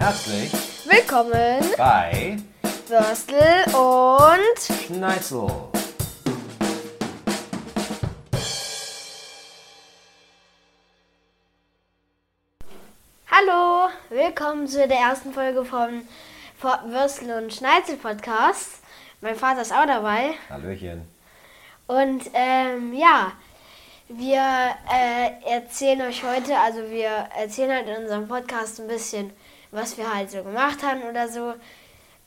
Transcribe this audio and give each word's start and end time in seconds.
Herzlich 0.00 0.50
Willkommen, 0.86 1.60
bei 1.76 2.38
Würstel 2.88 3.64
und 3.74 4.96
Schneitzel. 4.96 5.46
Hallo, 13.30 13.90
willkommen 14.08 14.66
zu 14.66 14.88
der 14.88 14.96
ersten 14.96 15.34
Folge 15.34 15.66
von 15.66 16.08
Würstel 16.86 17.36
und 17.36 17.52
Schneizel 17.52 17.98
Podcast. 17.98 18.80
Mein 19.20 19.36
Vater 19.36 19.60
ist 19.60 19.72
auch 19.72 19.86
dabei. 19.86 20.30
Hallöchen. 20.48 21.06
Und 21.88 22.22
ähm, 22.32 22.94
ja, 22.94 23.32
wir 24.08 24.40
äh, 24.90 25.30
erzählen 25.46 26.00
euch 26.00 26.24
heute, 26.24 26.58
also 26.58 26.90
wir 26.90 27.28
erzählen 27.38 27.72
halt 27.72 27.86
in 27.86 28.02
unserem 28.04 28.28
Podcast 28.28 28.80
ein 28.80 28.88
bisschen, 28.88 29.30
was 29.70 29.96
wir 29.96 30.12
halt 30.12 30.30
so 30.30 30.42
gemacht 30.42 30.82
haben 30.82 31.02
oder 31.02 31.28
so. 31.28 31.54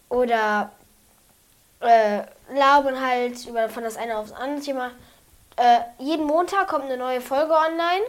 Oder 0.10 0.72
äh, 1.80 2.22
labern 2.54 3.00
halt 3.02 3.46
über, 3.46 3.70
von 3.70 3.84
das 3.84 3.98
eine 3.98 4.18
aufs 4.18 4.32
andere 4.32 4.62
Thema. 4.62 4.92
Äh, 5.56 5.80
jeden 6.00 6.26
Montag 6.26 6.68
kommt 6.68 6.86
eine 6.86 6.98
neue 6.98 7.22
Folge 7.22 7.54
online 7.54 8.04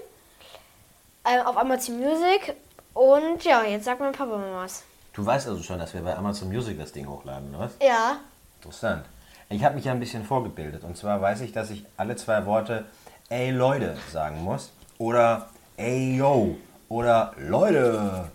äh, 1.25 1.41
auf 1.41 1.57
Amazon 1.57 1.99
Music. 1.99 2.55
Und 2.95 3.45
ja, 3.45 3.65
jetzt 3.65 3.85
sagt 3.85 4.01
mein 4.01 4.13
Papa 4.13 4.37
mal 4.37 4.65
was. 4.65 4.85
Du 5.13 5.25
weißt 5.25 5.49
also 5.49 5.63
schon, 5.63 5.79
dass 5.79 5.95
wir 5.95 6.03
bei 6.03 6.17
Amazon 6.17 6.49
Music 6.49 6.79
das 6.79 6.93
Ding 6.93 7.09
hochladen, 7.09 7.51
oder 7.51 7.67
was? 7.67 7.73
Ja. 7.81 8.17
Interessant. 8.61 9.05
Ich 9.49 9.63
habe 9.65 9.75
mich 9.75 9.85
ja 9.85 9.93
ein 9.93 10.01
bisschen 10.01 10.25
vorgebildet. 10.25 10.85
Und 10.85 10.97
zwar 10.97 11.21
weiß 11.21 11.41
ich, 11.43 11.53
dass 11.53 11.71
ich 11.71 11.85
alle 11.97 12.17
zwei 12.17 12.47
Worte 12.47 12.85
ey 13.29 13.51
Leute 13.51 13.97
sagen 14.13 14.43
muss. 14.43 14.73
Oder 14.99 15.49
ey 15.77 16.17
yo. 16.17 16.57
Oder 16.89 17.33
Leute. 17.37 18.31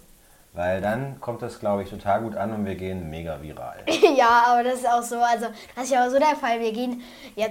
Weil 0.53 0.81
dann 0.81 1.19
kommt 1.21 1.41
das, 1.41 1.59
glaube 1.59 1.83
ich, 1.83 1.89
total 1.89 2.21
gut 2.21 2.35
an 2.35 2.51
und 2.53 2.65
wir 2.65 2.75
gehen 2.75 3.09
mega 3.09 3.41
viral. 3.41 3.77
ja, 4.17 4.43
aber 4.47 4.63
das 4.63 4.75
ist 4.75 4.87
auch 4.87 5.03
so. 5.03 5.19
Also, 5.19 5.47
das 5.75 5.85
ist 5.85 5.91
ja 5.91 6.05
auch 6.05 6.09
so 6.09 6.17
der 6.17 6.35
Fall. 6.35 6.59
Wir 6.59 6.71
gehen 6.71 7.01
ja 7.35 7.47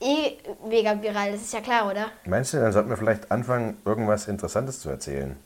eh 0.00 0.38
mega 0.68 1.00
viral. 1.00 1.32
Das 1.32 1.40
ist 1.40 1.52
ja 1.52 1.60
klar, 1.60 1.90
oder? 1.90 2.06
Meinst 2.24 2.52
du, 2.52 2.58
dann 2.58 2.72
sollten 2.72 2.90
wir 2.90 2.96
vielleicht 2.96 3.30
anfangen, 3.30 3.80
irgendwas 3.84 4.28
Interessantes 4.28 4.80
zu 4.80 4.90
erzählen? 4.90 5.36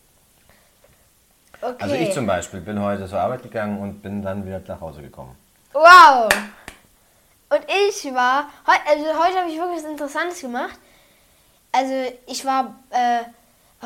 Okay. 1.60 1.76
Also 1.78 1.94
ich 1.94 2.12
zum 2.12 2.26
Beispiel 2.26 2.60
bin 2.60 2.80
heute 2.80 3.06
zur 3.08 3.18
Arbeit 3.18 3.42
gegangen 3.42 3.80
und 3.80 4.02
bin 4.02 4.22
dann 4.22 4.44
wieder 4.44 4.60
nach 4.66 4.80
Hause 4.80 5.02
gekommen. 5.02 5.36
Wow! 5.72 6.28
Und 7.48 7.60
ich 7.68 8.12
war, 8.12 8.48
also 8.64 9.04
heute 9.04 9.38
habe 9.38 9.50
ich 9.50 9.58
wirklich 9.58 9.82
was 9.82 9.90
Interessantes 9.90 10.40
gemacht. 10.40 10.78
Also 11.72 11.94
ich 12.26 12.44
war 12.44 12.74
äh, 12.90 13.20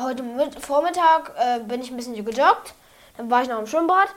heute 0.01 0.23
mit, 0.23 0.59
Vormittag 0.63 1.31
äh, 1.37 1.59
bin 1.59 1.81
ich 1.81 1.91
ein 1.91 1.97
bisschen 1.97 2.15
gejoggt, 2.15 2.73
dann 3.17 3.29
war 3.29 3.41
ich 3.41 3.49
noch 3.49 3.59
im 3.59 3.67
Schwimmbad 3.67 4.09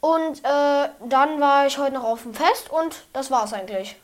und 0.00 0.44
äh, 0.44 0.88
dann 1.08 1.40
war 1.40 1.66
ich 1.66 1.78
heute 1.78 1.94
noch 1.94 2.04
auf 2.04 2.22
dem 2.22 2.34
Fest 2.34 2.70
und 2.70 3.04
das 3.12 3.30
war's 3.30 3.52
eigentlich. 3.52 3.96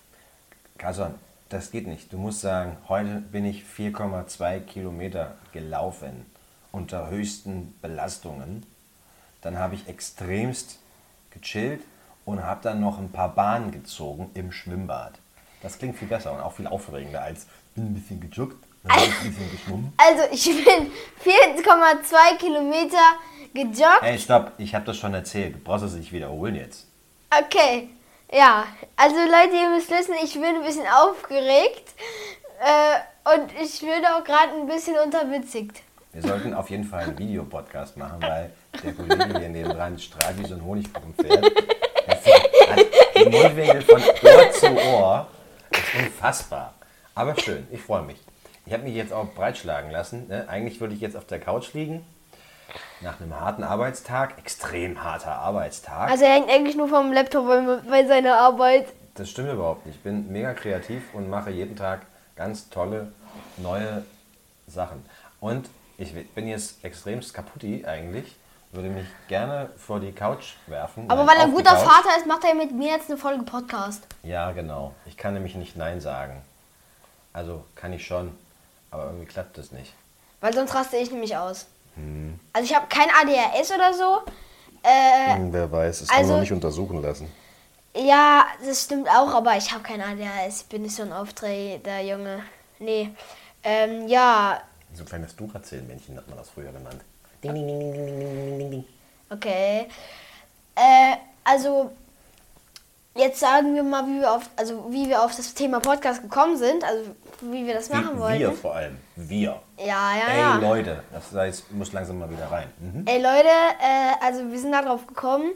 Carson, 0.79 1.15
das 1.51 1.71
geht 1.71 1.87
nicht. 1.87 2.13
Du 2.13 2.17
musst 2.17 2.41
sagen, 2.41 2.77
heute 2.89 3.17
bin 3.17 3.45
ich 3.45 3.65
4,2 3.65 4.61
Kilometer 4.61 5.35
gelaufen 5.53 6.27
unter 6.73 7.11
höchsten 7.11 7.79
Belastungen. 7.83 8.65
Dann 9.43 9.59
habe 9.59 9.75
ich 9.75 9.89
extremst 9.89 10.79
gechillt 11.31 11.83
und 12.25 12.45
habe 12.45 12.61
dann 12.63 12.81
noch 12.81 12.99
ein 12.99 13.11
paar 13.11 13.35
Bahnen 13.35 13.71
gezogen 13.73 14.31
im 14.35 14.53
Schwimmbad. 14.53 15.19
Das 15.63 15.79
klingt 15.79 15.97
viel 15.99 16.09
besser 16.09 16.33
und 16.33 16.41
auch 16.41 16.53
viel 16.53 16.67
aufregender 16.67 17.23
als 17.23 17.47
bin 17.75 17.87
ein 17.87 17.95
bisschen 17.95 18.21
gejoggt, 18.21 18.57
dann 18.83 18.97
bin 19.01 19.11
ich 19.11 19.21
ein 19.21 19.29
bisschen 19.31 19.51
geschwommen. 19.51 19.93
Also 19.97 20.23
ich 20.33 20.45
bin 20.45 20.91
4,2 21.25 22.39
Kilometer 22.39 22.99
gejoggt. 23.55 24.03
Hey, 24.03 24.19
stopp, 24.19 24.53
ich 24.59 24.75
habe 24.75 24.85
das 24.85 24.97
schon 24.97 25.15
erzählt. 25.15 25.57
Du 25.57 25.59
brauchst 25.61 25.85
es 25.85 25.95
nicht 25.95 26.13
wiederholen 26.13 26.57
jetzt. 26.57 26.87
Okay, 27.31 27.89
ja. 28.33 28.65
Also 28.97 29.17
Leute, 29.17 29.57
ihr 29.57 29.71
müsst 29.71 29.91
wissen, 29.91 30.15
ich 30.23 30.35
bin 30.35 30.45
ein 30.45 30.63
bisschen 30.63 30.87
aufgeregt 30.87 31.95
äh, 32.61 33.35
und 33.35 33.53
ich 33.61 33.81
bin 33.81 34.05
auch 34.07 34.25
gerade 34.25 34.53
ein 34.59 34.67
bisschen 34.67 34.97
unterwitzigt. 34.99 35.83
Wir 36.13 36.23
sollten 36.23 36.55
auf 36.55 36.69
jeden 36.71 36.85
Fall 36.85 37.05
einen 37.05 37.19
Videopodcast 37.19 37.97
machen, 37.97 38.21
weil 38.21 38.51
der 38.83 38.93
Kollege 38.95 39.39
hier 39.39 39.49
nebenan 39.49 39.97
strahlt 39.97 40.43
wie 40.43 40.47
so 40.47 40.55
ein 40.55 40.65
Honigkuchenpferd. 40.65 41.53
Das 42.07 42.27
hat 42.69 42.87
die 43.15 43.29
Mundwinkel 43.29 43.83
von 43.83 44.03
Ohr 44.03 44.51
zu 44.51 44.67
Ohr. 44.77 45.29
Unfassbar. 45.99 46.75
Aber 47.15 47.37
schön, 47.39 47.67
ich 47.71 47.81
freue 47.81 48.03
mich. 48.03 48.19
Ich 48.67 48.73
habe 48.73 48.85
mich 48.85 48.95
jetzt 48.95 49.13
auch 49.13 49.35
breitschlagen 49.35 49.91
lassen. 49.91 50.29
Ne? 50.29 50.49
Eigentlich 50.49 50.81
würde 50.81 50.95
ich 50.95 51.01
jetzt 51.01 51.17
auf 51.17 51.27
der 51.27 51.41
Couch 51.41 51.73
liegen. 51.75 52.05
Nach 53.01 53.21
einem 53.21 53.39
harten 53.41 53.65
Arbeitstag, 53.65 54.39
extrem 54.39 55.03
harter 55.03 55.33
Arbeitstag. 55.33 56.11
Also 56.11 56.25
er 56.25 56.35
hängt 56.35 56.51
eigentlich 56.51 56.77
nur 56.77 56.89
vom 56.89 57.13
Laptop 57.13 57.47
bei, 57.47 57.79
bei 57.89 58.07
seiner 58.07 58.39
Arbeit. 58.39 58.87
Das 59.15 59.29
stimmt 59.29 59.53
überhaupt 59.53 59.87
nicht. 59.87 59.97
Ich 59.97 60.03
bin 60.03 60.31
mega 60.31 60.55
kreativ 60.55 61.03
und 61.15 61.29
mache 61.29 61.51
jeden 61.51 61.77
Tag 61.77 62.03
ganz 62.37 62.71
tolle 62.71 63.13
neue 63.57 64.05
Sachen. 64.67 65.05
Und 65.41 65.69
ich 65.99 66.15
bin 66.35 66.47
jetzt 66.47 66.85
extremst 66.85 67.35
kaputti 67.35 67.85
eigentlich. 67.85 68.37
Würde 68.73 68.89
mich 68.89 69.07
gerne 69.27 69.71
vor 69.77 69.99
die 69.99 70.13
Couch 70.13 70.55
werfen. 70.67 71.11
Aber 71.11 71.25
Nein, 71.25 71.29
weil 71.29 71.37
er 71.39 71.43
ein 71.45 71.53
guter. 71.53 71.77
Vater 71.77 72.17
ist, 72.17 72.27
macht 72.27 72.45
er 72.45 72.55
mit 72.55 72.71
mir 72.73 72.93
jetzt 72.93 73.11
eine 73.11 73.19
Folge 73.19 73.43
Podcast. 73.43 74.07
Ja, 74.23 74.53
genau. 74.53 74.95
Ich 75.07 75.17
kann 75.17 75.35
nämlich 75.35 75.57
nicht 75.57 75.77
Nein 75.77 76.01
sagen. 76.01 76.41
Also 77.33 77.65
kann 77.75 77.93
ich 77.93 78.07
schon, 78.07 78.37
aber 78.93 79.07
irgendwie 79.07 79.27
klappt 79.27 79.59
das 79.59 79.73
nicht. 79.73 79.93
Weil 80.41 80.55
sonst 80.55 80.73
raste 80.75 80.97
ich 80.99 81.11
nämlich 81.11 81.37
aus. 81.37 81.67
Hm. 81.97 82.39
Also 82.53 82.65
ich 82.71 82.75
habe 82.77 82.87
kein 82.89 83.09
ADHS 83.11 83.73
oder 83.73 83.93
so. 83.93 84.21
Äh, 84.83 85.37
Wer 85.51 85.71
weiß, 85.71 86.03
es 86.03 86.11
also- 86.11 86.41
noch 86.41 86.51
untersuchen 86.51 87.03
lassen. 87.03 87.31
ja, 87.95 88.47
das 88.65 88.85
stimmt 88.85 89.09
auch, 89.09 89.35
aber 89.35 89.57
ich 89.57 89.73
habe 89.73 89.83
kein 89.83 90.01
ADHS. 90.01 90.63
Ich 90.63 90.67
bin 90.69 90.83
nicht 90.83 90.95
so 90.95 91.03
ein 91.03 91.13
Aufträger, 91.13 92.01
Junge. 92.01 92.43
Nee. 92.79 93.11
Ähm, 93.65 94.07
ja, 94.09 94.61
So 94.95 95.03
ein 95.03 95.07
kleines 95.07 95.37
Duracell-Männchen 95.37 96.17
hat 96.17 96.29
man 96.29 96.39
das 96.39 96.49
früher 96.51 96.73
genannt. 96.73 97.01
Ding, 97.43 97.55
ding, 97.55 97.67
ding, 97.67 97.81
ding, 97.81 97.93
ding, 97.93 98.19
ding, 98.19 98.59
ding, 98.59 98.71
ding. 98.71 98.85
Okay. 99.31 99.87
Äh, 100.75 101.17
also 101.45 101.91
jetzt 103.15 103.41
sagen 103.41 103.75
wir 103.75 103.83
mal, 103.83 104.07
wie 104.07 104.21
wir 104.21 104.33
auf, 104.33 104.51
also 104.57 104.93
wie 104.93 105.09
wir 105.09 105.23
auf 105.23 105.35
das 105.35 105.55
Thema 105.55 105.81
Podcast 105.81 106.23
gekommen 106.23 106.57
sind, 106.57 106.85
also 106.85 107.11
wie 107.41 107.67
wir 107.67 107.75
das 107.75 107.89
machen 107.91 108.19
wollen. 108.19 108.39
Wir 108.39 108.53
vor 108.53 108.75
allem, 108.75 108.99
wir. 109.17 109.61
Ja, 109.79 109.87
ja, 109.87 110.29
Ey, 110.29 110.39
ja. 110.39 110.55
Ey 110.57 110.61
Leute, 110.61 111.03
das 111.13 111.33
heißt, 111.33 111.73
muss 111.73 111.93
langsam 111.93 112.19
mal 112.19 112.31
wieder 112.31 112.51
rein. 112.51 112.69
Mhm. 112.79 113.05
Ey 113.07 113.21
Leute, 113.21 113.49
äh, 113.49 114.25
also 114.25 114.51
wir 114.51 114.59
sind 114.59 114.73
da 114.73 114.83
drauf 114.83 115.07
gekommen. 115.07 115.53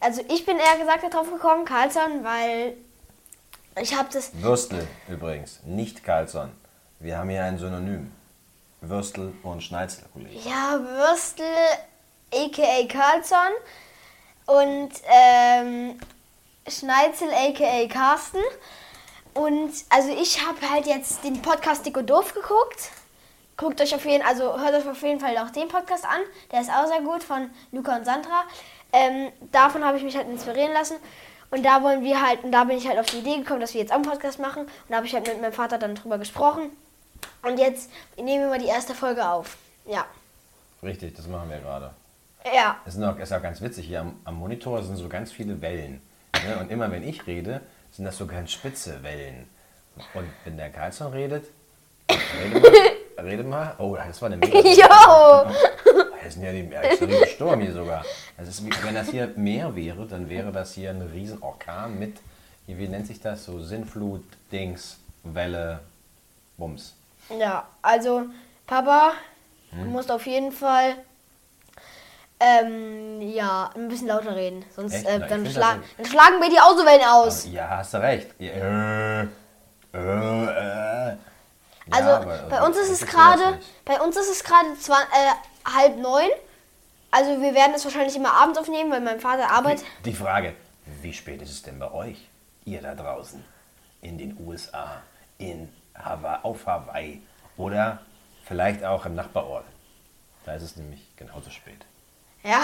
Also 0.00 0.22
ich 0.28 0.44
bin 0.44 0.56
eher 0.58 0.78
gesagt 0.78 1.04
darauf 1.12 1.30
gekommen, 1.30 1.64
Carlson, 1.64 2.24
weil 2.24 2.74
ich 3.80 3.96
habe 3.96 4.08
das. 4.12 4.32
Würstel 4.42 4.86
übrigens, 5.08 5.60
nicht 5.64 6.02
Carlson. 6.04 6.50
Wir 6.98 7.18
haben 7.18 7.30
hier 7.30 7.44
ein 7.44 7.58
Synonym. 7.58 8.10
Würstel 8.82 9.32
und 9.42 9.62
Schneitzel, 9.62 10.04
Kollege. 10.12 10.36
Ja, 10.48 10.78
Würstel, 10.80 11.46
aka 12.34 12.86
Carlson 12.88 13.52
und 14.46 14.90
ähm, 15.04 15.98
Schneitzel, 16.68 17.28
aka 17.30 17.86
Carsten. 17.88 18.42
Und 19.34 19.72
also 19.88 20.10
ich 20.10 20.46
habe 20.46 20.58
halt 20.68 20.86
jetzt 20.86 21.24
den 21.24 21.40
Podcast 21.40 21.86
Dick 21.86 21.96
und 21.96 22.10
Doof 22.10 22.34
geguckt. 22.34 22.90
Guckt 23.56 23.80
euch 23.80 23.94
auf 23.94 24.04
jeden 24.04 24.24
also 24.26 24.58
hört 24.60 24.74
euch 24.74 24.88
auf 24.88 25.02
jeden 25.02 25.20
Fall 25.20 25.38
auch 25.38 25.50
den 25.50 25.68
Podcast 25.68 26.04
an. 26.04 26.20
Der 26.50 26.60
ist 26.60 26.70
auch 26.70 26.86
sehr 26.86 27.00
gut 27.00 27.22
von 27.22 27.50
Luca 27.70 27.96
und 27.96 28.04
Sandra. 28.04 28.44
Ähm, 28.92 29.32
davon 29.52 29.84
habe 29.84 29.96
ich 29.96 30.02
mich 30.02 30.16
halt 30.16 30.28
inspirieren 30.28 30.72
lassen. 30.72 30.96
Und 31.50 31.64
da 31.64 31.82
wollen 31.82 32.02
wir 32.02 32.20
halt, 32.20 32.44
und 32.44 32.52
da 32.52 32.64
bin 32.64 32.78
ich 32.78 32.88
halt 32.88 32.98
auf 32.98 33.06
die 33.06 33.18
Idee 33.18 33.36
gekommen, 33.36 33.60
dass 33.60 33.74
wir 33.74 33.80
jetzt 33.80 33.92
auch 33.92 33.96
einen 33.96 34.04
Podcast 34.04 34.38
machen. 34.38 34.62
Und 34.62 34.70
da 34.88 34.96
habe 34.96 35.06
ich 35.06 35.14
halt 35.14 35.26
mit 35.26 35.40
meinem 35.40 35.52
Vater 35.52 35.78
dann 35.78 35.94
drüber 35.94 36.18
gesprochen. 36.18 36.70
Und 37.42 37.58
jetzt 37.58 37.90
nehmen 38.16 38.44
wir 38.44 38.48
mal 38.48 38.58
die 38.58 38.66
erste 38.66 38.94
Folge 38.94 39.28
auf. 39.28 39.56
Ja. 39.86 40.06
Richtig, 40.82 41.14
das 41.14 41.26
machen 41.26 41.50
wir 41.50 41.58
gerade. 41.58 41.90
Ja. 42.54 42.76
Es 42.84 42.94
ist 42.94 43.02
auch, 43.02 43.18
ist 43.18 43.32
auch 43.32 43.42
ganz 43.42 43.60
witzig, 43.60 43.86
hier 43.86 44.00
am, 44.00 44.20
am 44.24 44.36
Monitor 44.36 44.82
sind 44.82 44.96
so 44.96 45.08
ganz 45.08 45.30
viele 45.30 45.60
Wellen. 45.60 46.02
Ne? 46.44 46.58
Und 46.58 46.70
immer 46.70 46.90
wenn 46.90 47.06
ich 47.06 47.26
rede, 47.26 47.60
sind 47.92 48.04
das 48.04 48.16
so 48.16 48.26
ganz 48.26 48.50
spitze 48.50 49.02
Wellen. 49.02 49.48
Und 50.14 50.28
wenn 50.44 50.56
der 50.56 50.70
Carlson 50.70 51.12
redet, 51.12 51.44
rede 52.10 52.60
mal, 52.60 52.72
rede 53.24 53.44
mal. 53.44 53.74
Oh, 53.78 53.96
das 53.96 54.20
war 54.22 54.30
eine 54.30 54.36
mega. 54.38 54.58
Jo! 54.58 55.52
Das 56.22 56.36
ist 56.36 56.42
ja 56.42 56.52
die, 56.52 56.74
ein 56.74 57.28
Sturm 57.28 57.60
hier 57.60 57.72
sogar. 57.72 58.04
Das 58.36 58.48
ist, 58.48 58.64
wie, 58.64 58.70
wenn 58.84 58.94
das 58.94 59.10
hier 59.10 59.32
Meer 59.36 59.74
wäre, 59.74 60.06
dann 60.06 60.28
wäre 60.28 60.52
das 60.52 60.74
hier 60.74 60.90
ein 60.90 61.02
riesen 61.02 61.42
Orkan 61.42 61.98
mit, 61.98 62.18
wie 62.66 62.88
nennt 62.88 63.06
sich 63.06 63.20
das, 63.20 63.44
so 63.44 63.60
Sinnflut, 63.60 64.24
Dings, 64.50 64.98
Welle, 65.24 65.80
Bums. 66.56 66.94
Ja, 67.30 67.66
also 67.80 68.24
Papa, 68.66 69.12
du 69.70 69.78
musst 69.84 70.10
auf 70.10 70.26
jeden 70.26 70.52
Fall 70.52 70.96
ähm, 72.40 73.20
ja, 73.20 73.70
ein 73.74 73.88
bisschen 73.88 74.08
lauter 74.08 74.34
reden. 74.34 74.64
Sonst 74.74 74.94
äh, 75.04 75.20
dann, 75.20 75.46
schla 75.46 75.76
dann 75.96 76.06
schlagen 76.06 76.40
wir 76.40 76.50
die 76.50 76.60
Autowellen 76.60 77.04
aus. 77.04 77.46
Ja, 77.46 77.68
hast 77.68 77.94
du 77.94 77.98
recht. 77.98 78.28
Äh, 78.40 79.22
äh, 79.22 79.26
äh. 79.94 79.96
Ja, 79.96 81.16
Also 81.90 82.10
aber- 82.10 82.36
bei 82.48 82.62
uns 82.66 82.76
ist 82.76 82.90
es 82.90 83.06
gerade, 83.06 83.58
bei 83.84 84.00
uns 84.00 84.16
ist 84.16 84.30
es 84.30 84.44
gerade 84.44 84.68
halb 85.64 85.96
neun 85.98 86.28
Also 87.10 87.40
wir 87.40 87.54
werden 87.54 87.74
es 87.74 87.84
wahrscheinlich 87.84 88.16
immer 88.16 88.32
abends 88.32 88.58
aufnehmen, 88.58 88.90
weil 88.90 89.00
mein 89.00 89.20
Vater 89.20 89.50
arbeitet. 89.50 89.84
Die 90.04 90.14
Frage, 90.14 90.54
wie 91.02 91.12
spät 91.12 91.42
ist 91.42 91.50
es 91.50 91.62
denn 91.62 91.78
bei 91.78 91.90
euch? 91.92 92.28
Ihr 92.64 92.80
da 92.80 92.94
draußen 92.94 93.44
in 94.00 94.18
den 94.18 94.36
USA, 94.44 95.02
in 95.38 95.68
auf 96.42 96.66
Hawaii 96.66 97.20
oder 97.56 98.00
vielleicht 98.44 98.84
auch 98.84 99.06
im 99.06 99.14
Nachbarort. 99.14 99.64
Da 100.44 100.54
ist 100.54 100.62
es 100.62 100.76
nämlich 100.76 101.00
genauso 101.16 101.50
spät. 101.50 101.84
Ja, 102.42 102.62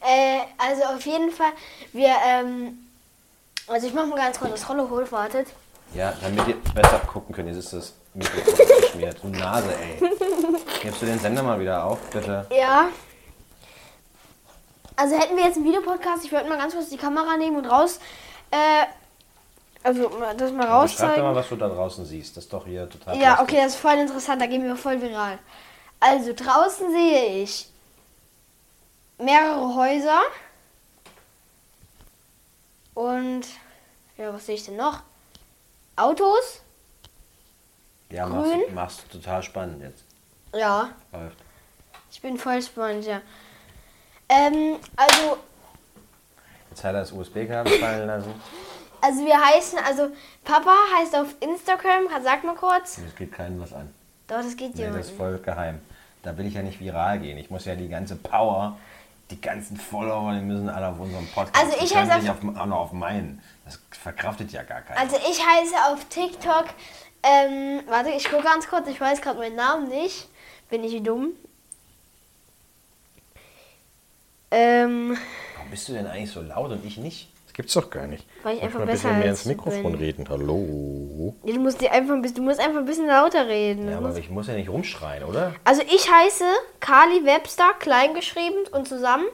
äh, 0.00 0.40
also 0.58 0.84
auf 0.84 1.04
jeden 1.04 1.32
Fall, 1.32 1.52
wir, 1.92 2.14
ähm, 2.24 2.78
also 3.66 3.86
ich 3.86 3.94
mach 3.94 4.06
mal 4.06 4.16
ganz 4.16 4.38
kurz 4.38 4.52
das 4.52 4.68
Rollo 4.68 4.88
hoch, 4.88 5.10
wartet. 5.10 5.48
Ja, 5.94 6.12
damit 6.20 6.46
ihr 6.46 6.56
besser 6.74 7.00
gucken 7.00 7.34
könnt. 7.34 7.48
Jetzt 7.48 7.58
ist 7.58 7.72
das 7.72 7.94
Mikrofon 8.14 8.66
geschmiert. 8.80 9.16
Du 9.22 9.28
Nase, 9.28 9.74
ey. 9.74 10.10
Gibst 10.82 11.02
du 11.02 11.06
den 11.06 11.18
Sender 11.18 11.42
mal 11.42 11.58
wieder 11.58 11.82
auf, 11.84 11.98
bitte? 12.10 12.46
Ja. 12.50 12.88
Also 14.94 15.16
hätten 15.16 15.36
wir 15.36 15.44
jetzt 15.44 15.56
einen 15.56 15.64
Videopodcast, 15.64 16.24
ich 16.24 16.32
würde 16.32 16.48
mal 16.48 16.58
ganz 16.58 16.74
kurz 16.74 16.88
die 16.88 16.96
Kamera 16.96 17.36
nehmen 17.36 17.56
und 17.56 17.66
raus, 17.66 18.00
äh, 18.50 18.84
also 19.88 20.08
das 20.36 20.52
mal 20.52 20.82
Beschreib 20.82 21.16
doch 21.16 21.22
mal, 21.22 21.34
was 21.34 21.48
du 21.48 21.56
da 21.56 21.68
draußen 21.68 22.04
siehst. 22.04 22.36
Das 22.36 22.44
ist 22.44 22.52
doch 22.52 22.66
hier 22.66 22.88
total 22.88 23.16
Ja, 23.18 23.30
lustig. 23.40 23.42
okay, 23.48 23.56
das 23.64 23.74
ist 23.74 23.80
voll 23.80 23.94
interessant, 23.94 24.40
da 24.42 24.46
gehen 24.46 24.62
wir 24.64 24.76
voll 24.76 25.00
viral. 25.00 25.38
Also 26.00 26.32
draußen 26.34 26.90
sehe 26.92 27.42
ich 27.42 27.68
mehrere 29.18 29.74
Häuser 29.74 30.20
und 32.94 33.42
ja, 34.16 34.32
was 34.32 34.46
sehe 34.46 34.54
ich 34.56 34.64
denn 34.64 34.76
noch? 34.76 35.02
Autos? 35.96 36.60
Ja, 38.10 38.26
machst, 38.26 38.52
grün. 38.52 38.62
du- 38.68 38.74
machst 38.74 39.02
du 39.12 39.18
total 39.18 39.42
spannend 39.42 39.82
jetzt. 39.82 40.04
Ja, 40.54 40.90
Läuft. 41.12 41.36
ich 42.10 42.20
bin 42.22 42.38
voll 42.38 42.62
spannend, 42.62 43.04
ja. 43.04 43.20
Ähm, 44.28 44.76
also 44.96 45.38
Jetzt 46.70 46.84
hat 46.84 46.94
er 46.94 47.00
das 47.00 47.12
USB-Kabel 47.12 47.78
fallen 47.80 48.06
lassen. 48.06 48.34
Also 49.00 49.24
wir 49.24 49.38
heißen, 49.40 49.78
also 49.86 50.08
Papa 50.44 50.74
heißt 50.98 51.14
auf 51.16 51.34
Instagram, 51.40 52.04
sag 52.22 52.44
mal 52.44 52.54
kurz. 52.54 52.96
Das 53.02 53.14
geht 53.14 53.32
keinem 53.32 53.60
was 53.60 53.72
an. 53.72 53.92
Doch, 54.26 54.36
das 54.42 54.56
geht 54.56 54.74
Nee, 54.74 54.82
jemand. 54.82 55.00
das 55.00 55.08
ist 55.08 55.16
voll 55.16 55.38
geheim. 55.38 55.80
Da 56.22 56.36
will 56.36 56.46
ich 56.46 56.54
ja 56.54 56.62
nicht 56.62 56.80
viral 56.80 57.20
gehen. 57.20 57.38
Ich 57.38 57.48
muss 57.50 57.64
ja 57.64 57.74
die 57.76 57.88
ganze 57.88 58.16
Power, 58.16 58.76
die 59.30 59.40
ganzen 59.40 59.76
Follower, 59.76 60.32
die 60.34 60.40
müssen 60.40 60.68
alle 60.68 60.88
auf 60.88 60.98
unserem 60.98 61.26
Podcast. 61.28 61.64
Also 61.64 61.76
ich 61.84 61.94
heiße 61.94 62.18
nicht 62.18 62.30
auf, 62.30 62.38
auch 62.58 62.66
noch 62.66 62.78
auf 62.80 62.92
meinen. 62.92 63.40
Das 63.64 63.78
verkraftet 63.90 64.50
ja 64.52 64.62
gar 64.64 64.80
keiner. 64.82 64.98
Also 65.00 65.16
ich 65.16 65.40
heiße 65.46 65.74
auf 65.92 66.04
TikTok, 66.06 66.64
ähm, 67.22 67.82
warte, 67.88 68.10
ich 68.10 68.28
gucke 68.28 68.42
ganz 68.42 68.68
kurz, 68.68 68.88
ich 68.88 69.00
weiß 69.00 69.20
gerade 69.22 69.38
meinen 69.38 69.56
Namen 69.56 69.88
nicht. 69.88 70.28
Bin 70.68 70.82
ich 70.84 71.02
dumm? 71.02 71.30
Ähm, 74.50 75.16
Warum 75.56 75.70
bist 75.70 75.88
du 75.88 75.92
denn 75.92 76.06
eigentlich 76.06 76.30
so 76.30 76.40
laut 76.42 76.70
und 76.70 76.84
ich 76.84 76.96
nicht? 76.98 77.30
Gibt's 77.58 77.74
doch 77.74 77.90
gar 77.90 78.06
nicht. 78.06 78.24
Weil 78.44 78.54
ich 78.54 78.62
Muss 78.62 78.66
einfach 78.66 78.78
mal 78.78 78.86
ein 78.86 78.92
bisschen 78.92 79.18
mehr 79.18 79.28
ins 79.30 79.44
Mikrofon 79.44 79.82
bin. 79.82 79.94
reden. 79.96 80.28
Hallo. 80.28 81.34
ja, 81.42 81.54
du 81.54 81.58
musst 81.58 81.80
dir 81.80 81.90
einfach 81.90 82.14
ein 82.14 82.22
bisschen, 82.22 82.36
du 82.36 82.42
musst 82.42 82.60
einfach 82.60 82.78
ein 82.78 82.84
bisschen 82.84 83.08
lauter 83.08 83.48
reden. 83.48 83.90
Ja, 83.90 83.98
aber 83.98 84.16
ich 84.16 84.30
muss 84.30 84.46
ja 84.46 84.54
nicht 84.54 84.68
rumschreien, 84.68 85.24
oder? 85.24 85.56
also 85.64 85.82
ich 85.82 86.08
heiße 86.08 86.44
Carly 86.78 87.24
Webster, 87.24 87.68
klein 87.80 88.14
geschrieben 88.14 88.58
und 88.70 88.86
zusammen, 88.86 89.26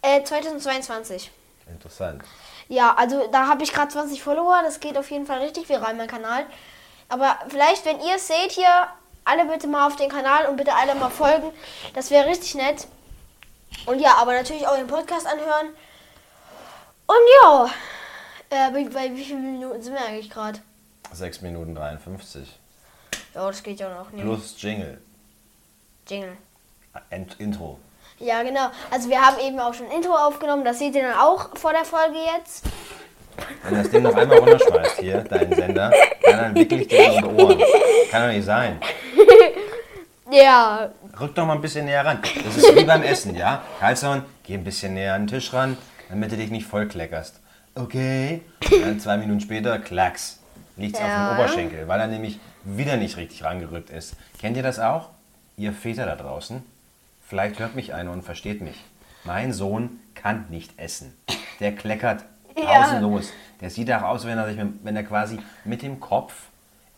äh, 0.00 0.22
2022. 0.24 1.30
Interessant. 1.70 2.22
Ja, 2.68 2.94
also 2.94 3.28
da 3.30 3.48
habe 3.48 3.62
ich 3.64 3.74
gerade 3.74 3.92
20 3.92 4.22
Follower. 4.22 4.62
Das 4.64 4.80
geht 4.80 4.96
auf 4.96 5.10
jeden 5.10 5.26
Fall 5.26 5.40
richtig 5.40 5.68
viral, 5.68 5.92
mein 5.92 6.08
Kanal. 6.08 6.46
Aber 7.10 7.36
vielleicht, 7.48 7.84
wenn 7.84 8.00
ihr 8.00 8.16
es 8.16 8.28
seht 8.28 8.52
hier, 8.52 8.86
alle 9.26 9.44
bitte 9.44 9.66
mal 9.66 9.88
auf 9.88 9.96
den 9.96 10.08
Kanal 10.08 10.46
und 10.46 10.56
bitte 10.56 10.72
alle 10.74 10.94
mal 10.94 11.10
folgen. 11.10 11.50
Das 11.94 12.10
wäre 12.10 12.26
richtig 12.26 12.54
nett. 12.54 12.86
Und 13.84 14.00
ja, 14.00 14.14
aber 14.18 14.32
natürlich 14.32 14.66
auch 14.66 14.76
den 14.76 14.86
Podcast 14.86 15.26
anhören. 15.26 15.68
Und 17.12 17.28
ja, 17.42 17.70
äh, 18.48 18.70
bei, 18.70 18.84
bei 18.88 19.14
wie 19.14 19.24
vielen 19.24 19.52
Minuten 19.52 19.82
sind 19.82 19.92
wir 19.92 20.04
eigentlich 20.04 20.30
gerade? 20.30 20.60
6 21.12 21.42
Minuten 21.42 21.74
53. 21.74 22.58
Ja, 23.34 23.46
das 23.46 23.62
geht 23.62 23.80
ja 23.80 23.94
noch. 23.94 24.10
Nee. 24.12 24.22
Plus 24.22 24.54
Jingle. 24.58 24.98
Jingle. 26.08 26.36
Ent 27.10 27.36
Intro. 27.38 27.78
Ja, 28.18 28.42
genau. 28.42 28.70
Also 28.90 29.10
wir 29.10 29.20
haben 29.20 29.38
eben 29.40 29.58
auch 29.60 29.74
schon 29.74 29.90
Intro 29.90 30.14
aufgenommen. 30.14 30.64
Das 30.64 30.78
seht 30.78 30.94
ihr 30.94 31.02
dann 31.02 31.18
auch 31.18 31.54
vor 31.56 31.72
der 31.72 31.84
Folge 31.84 32.16
jetzt. 32.34 32.64
Wenn 33.64 33.74
das 33.74 33.90
Ding 33.90 34.02
noch 34.02 34.14
einmal 34.14 34.38
runterschmeißt 34.38 35.00
hier, 35.00 35.18
deinen 35.24 35.54
Sender, 35.54 35.92
dann, 36.22 36.38
dann 36.38 36.54
wickel 36.54 36.80
ich 36.80 36.88
dir 36.88 37.26
um 37.26 37.36
die 37.36 37.42
Ohren. 37.42 37.62
Kann 38.10 38.28
doch 38.28 38.34
nicht 38.34 38.44
sein. 38.44 38.80
Ja, 40.30 40.90
Rück 41.20 41.34
doch 41.34 41.44
mal 41.44 41.54
ein 41.54 41.60
bisschen 41.60 41.84
näher 41.84 42.06
ran. 42.06 42.22
Das 42.42 42.56
ist 42.56 42.74
wie 42.74 42.84
beim 42.84 43.02
Essen, 43.02 43.34
ja? 43.34 43.62
Karlsson, 43.78 44.24
geh 44.42 44.54
ein 44.54 44.64
bisschen 44.64 44.94
näher 44.94 45.14
an 45.14 45.26
den 45.26 45.28
Tisch 45.28 45.52
ran, 45.52 45.76
damit 46.12 46.30
du 46.30 46.36
dich 46.36 46.50
nicht 46.50 46.66
voll 46.66 46.86
kleckerst. 46.86 47.40
Okay. 47.74 48.42
Und 48.70 48.82
dann 48.82 49.00
zwei 49.00 49.16
Minuten 49.16 49.40
später, 49.40 49.78
klacks. 49.78 50.38
Liegt's 50.76 51.00
auf 51.00 51.06
Ja. 51.06 51.30
dem 51.34 51.38
Oberschenkel, 51.38 51.88
weil 51.88 52.00
er 52.00 52.06
nämlich 52.06 52.38
wieder 52.64 52.96
nicht 52.96 53.16
richtig 53.16 53.42
rangerückt 53.44 53.90
ist. 53.90 54.14
Kennt 54.38 54.56
ihr 54.56 54.62
das 54.62 54.78
auch? 54.78 55.08
Ihr 55.56 55.72
Väter 55.72 56.06
da 56.06 56.16
draußen? 56.16 56.62
Vielleicht 57.26 57.58
hört 57.58 57.74
mich 57.74 57.94
einer 57.94 58.10
und 58.12 58.22
versteht 58.22 58.60
mich. 58.60 58.76
Mein 59.24 59.52
Sohn 59.52 60.00
kann 60.14 60.46
nicht 60.50 60.78
essen. 60.78 61.14
Der 61.60 61.72
kleckert 61.74 62.24
Ja. 62.56 62.64
pausenlos. 62.82 63.32
Der 63.62 63.70
sieht 63.70 63.90
auch 63.92 64.02
aus, 64.02 64.26
wenn 64.26 64.36
er, 64.36 64.46
sich, 64.48 64.56
mit- 64.58 64.84
wenn 64.84 64.96
er 64.96 65.04
quasi 65.04 65.38
mit 65.64 65.80
dem 65.82 65.98
Kopf 66.00 66.34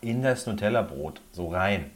in 0.01 0.21
das 0.23 0.45
Nutella-Brot 0.45 1.21
so 1.31 1.47
rein 1.49 1.89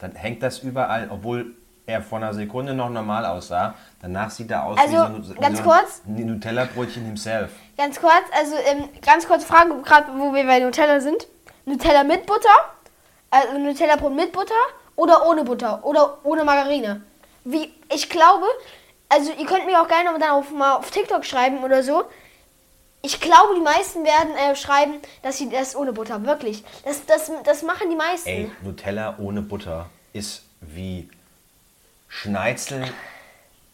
dann 0.00 0.14
hängt 0.14 0.44
das 0.44 0.60
überall, 0.60 1.08
obwohl 1.10 1.56
er 1.88 2.02
vor 2.02 2.18
einer 2.18 2.34
Sekunde 2.34 2.74
noch 2.74 2.90
normal 2.90 3.24
aussah. 3.24 3.74
Danach 4.00 4.30
sieht 4.30 4.50
er 4.50 4.64
aus 4.64 4.78
Also, 4.78 4.92
wie 4.92 4.96
so 4.96 5.02
ein, 5.02 5.36
wie 5.36 5.40
ganz 5.40 5.58
so 5.58 5.64
kurz. 5.64 6.02
Nutella-Brötchen 6.06 7.04
himself. 7.04 7.50
Ganz 7.76 7.98
kurz, 7.98 8.24
also 8.38 8.54
ähm, 8.66 8.88
ganz 9.04 9.26
kurze 9.26 9.46
Frage, 9.46 9.74
gerade 9.82 10.12
wo 10.16 10.32
wir 10.34 10.44
bei 10.44 10.60
Nutella 10.60 11.00
sind. 11.00 11.26
Nutella 11.64 12.04
mit 12.04 12.26
Butter, 12.26 12.48
also 13.30 13.58
Nutella-Brot 13.58 14.14
mit 14.14 14.32
Butter 14.32 14.54
oder 14.96 15.26
ohne 15.26 15.44
Butter 15.44 15.84
oder 15.84 16.18
ohne 16.24 16.44
Margarine. 16.44 17.02
Wie, 17.44 17.72
ich 17.92 18.08
glaube, 18.10 18.46
also 19.08 19.32
ihr 19.32 19.46
könnt 19.46 19.64
mir 19.66 19.80
auch 19.80 19.88
gerne 19.88 20.10
dann 20.18 20.30
auf, 20.30 20.50
mal 20.50 20.74
auf 20.74 20.90
TikTok 20.90 21.24
schreiben 21.24 21.64
oder 21.64 21.82
so. 21.82 22.04
Ich 23.00 23.20
glaube, 23.20 23.54
die 23.56 23.62
meisten 23.62 24.04
werden 24.04 24.34
äh, 24.36 24.54
schreiben, 24.56 24.94
dass 25.22 25.38
sie 25.38 25.48
das 25.48 25.74
ohne 25.74 25.92
Butter, 25.92 26.24
wirklich. 26.26 26.64
Das, 26.84 27.06
das, 27.06 27.30
das 27.44 27.62
machen 27.62 27.88
die 27.88 27.96
meisten. 27.96 28.28
Ey, 28.28 28.50
Nutella 28.62 29.16
ohne 29.18 29.40
Butter 29.40 29.86
ist 30.12 30.42
wie 30.60 31.08
Schneizel 32.22 32.84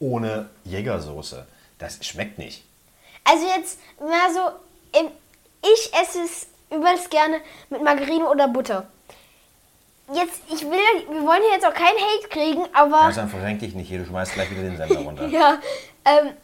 ohne 0.00 0.50
Jägersoße. 0.64 1.46
Das 1.78 2.04
schmeckt 2.04 2.38
nicht. 2.38 2.64
Also 3.24 3.46
jetzt 3.46 3.78
mal 4.00 4.32
so, 4.32 4.50
ich 5.62 5.92
esse 5.94 6.22
es 6.22 6.46
übelst 6.70 7.10
gerne 7.10 7.40
mit 7.70 7.82
Margarine 7.82 8.28
oder 8.28 8.48
Butter. 8.48 8.86
Jetzt, 10.12 10.40
ich 10.52 10.60
will, 10.62 11.08
wir 11.08 11.22
wollen 11.26 11.40
hier 11.42 11.52
jetzt 11.54 11.66
auch 11.66 11.72
keinen 11.72 11.96
Hate 11.96 12.28
kriegen, 12.28 12.64
aber 12.74 13.00
Also 13.02 13.26
verrenk 13.26 13.60
dich 13.60 13.74
nicht 13.74 13.88
hier, 13.88 14.00
du 14.00 14.04
schmeißt 14.06 14.34
gleich 14.34 14.50
wieder 14.50 14.62
den 14.62 14.76
Sender 14.76 14.98
runter. 15.06 15.26
ja, 15.28 15.58
ähm, 16.04 16.34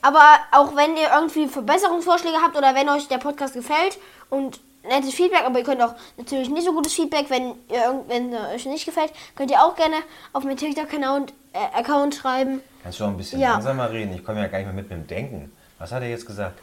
aber 0.00 0.38
auch 0.52 0.76
wenn 0.76 0.96
ihr 0.96 1.10
irgendwie 1.12 1.48
Verbesserungsvorschläge 1.48 2.36
habt 2.40 2.56
oder 2.56 2.76
wenn 2.76 2.88
euch 2.90 3.08
der 3.08 3.18
Podcast 3.18 3.54
gefällt 3.54 3.98
und 4.30 4.60
nettes 4.88 5.14
Feedback, 5.14 5.42
aber 5.44 5.58
ihr 5.58 5.64
könnt 5.64 5.82
auch 5.82 5.94
natürlich 6.16 6.48
nicht 6.50 6.64
so 6.64 6.72
gutes 6.72 6.92
Feedback, 6.94 7.26
wenn 7.30 7.54
ihr 7.70 8.02
wenn 8.08 8.32
es 8.32 8.54
euch 8.54 8.66
nicht 8.66 8.84
gefällt, 8.84 9.12
könnt 9.34 9.50
ihr 9.50 9.62
auch 9.62 9.74
gerne 9.76 9.96
auf 10.32 10.44
meinen 10.44 10.56
TikTok-Account 10.56 11.32
äh, 11.52 11.78
Account 11.78 12.14
schreiben. 12.14 12.60
Kannst 12.82 13.00
du 13.00 13.04
auch 13.04 13.08
ein 13.08 13.16
bisschen 13.16 13.40
Ja. 13.40 13.52
langsamer 13.52 13.90
reden? 13.90 14.14
Ich 14.14 14.24
komme 14.24 14.40
ja 14.40 14.46
gar 14.48 14.58
nicht 14.58 14.66
mehr 14.66 14.74
mit 14.74 14.90
dem 14.90 15.06
Denken. 15.06 15.52
Was 15.78 15.92
hat 15.92 16.02
er 16.02 16.08
jetzt 16.08 16.26
gesagt? 16.26 16.58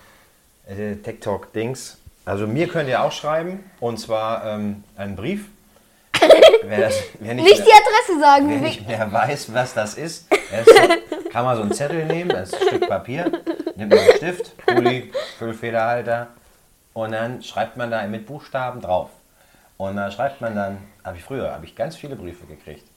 Äh, 0.67 0.95
TikTok-Dings. 0.95 1.97
Also 2.25 2.45
mir 2.47 2.67
könnt 2.67 2.87
ihr 2.89 3.01
auch 3.01 3.11
schreiben. 3.11 3.63
Und 3.79 3.99
zwar 3.99 4.45
ähm, 4.45 4.83
einen 4.95 5.15
Brief. 5.15 5.45
wer, 6.63 6.79
das, 6.81 6.95
wer 7.19 7.33
nicht, 7.33 7.45
Nicht 7.45 7.57
mehr, 7.57 7.65
die 7.65 7.71
Adresse 7.71 8.19
sagen. 8.19 8.49
wer 8.49 8.57
nicht 8.59 8.87
mehr 8.87 9.11
weiß, 9.11 9.53
was 9.53 9.73
das 9.73 9.95
ist, 9.95 10.31
ist 10.31 11.29
kann 11.31 11.45
man 11.45 11.55
so 11.55 11.63
einen 11.63 11.73
Zettel 11.73 12.05
nehmen, 12.05 12.29
das 12.29 12.49
ist 12.51 12.61
ein 12.61 12.67
Stück 12.67 12.87
Papier, 12.87 13.31
nimmt 13.75 13.89
man 13.89 13.99
einen 13.99 14.17
Stift, 14.17 14.57
Pulli, 14.65 15.11
Füllfederhalter 15.39 16.27
und 16.93 17.11
dann 17.11 17.41
schreibt 17.41 17.77
man 17.77 17.91
da 17.91 18.05
mit 18.07 18.25
Buchstaben 18.25 18.81
drauf. 18.81 19.09
Und 19.77 19.95
da 19.95 20.11
schreibt 20.11 20.41
man 20.41 20.55
dann, 20.55 20.77
habe 21.03 21.17
ich 21.17 21.23
früher, 21.23 21.51
habe 21.51 21.65
ich 21.65 21.75
ganz 21.75 21.95
viele 21.95 22.15
Briefe 22.15 22.45
gekriegt 22.45 22.87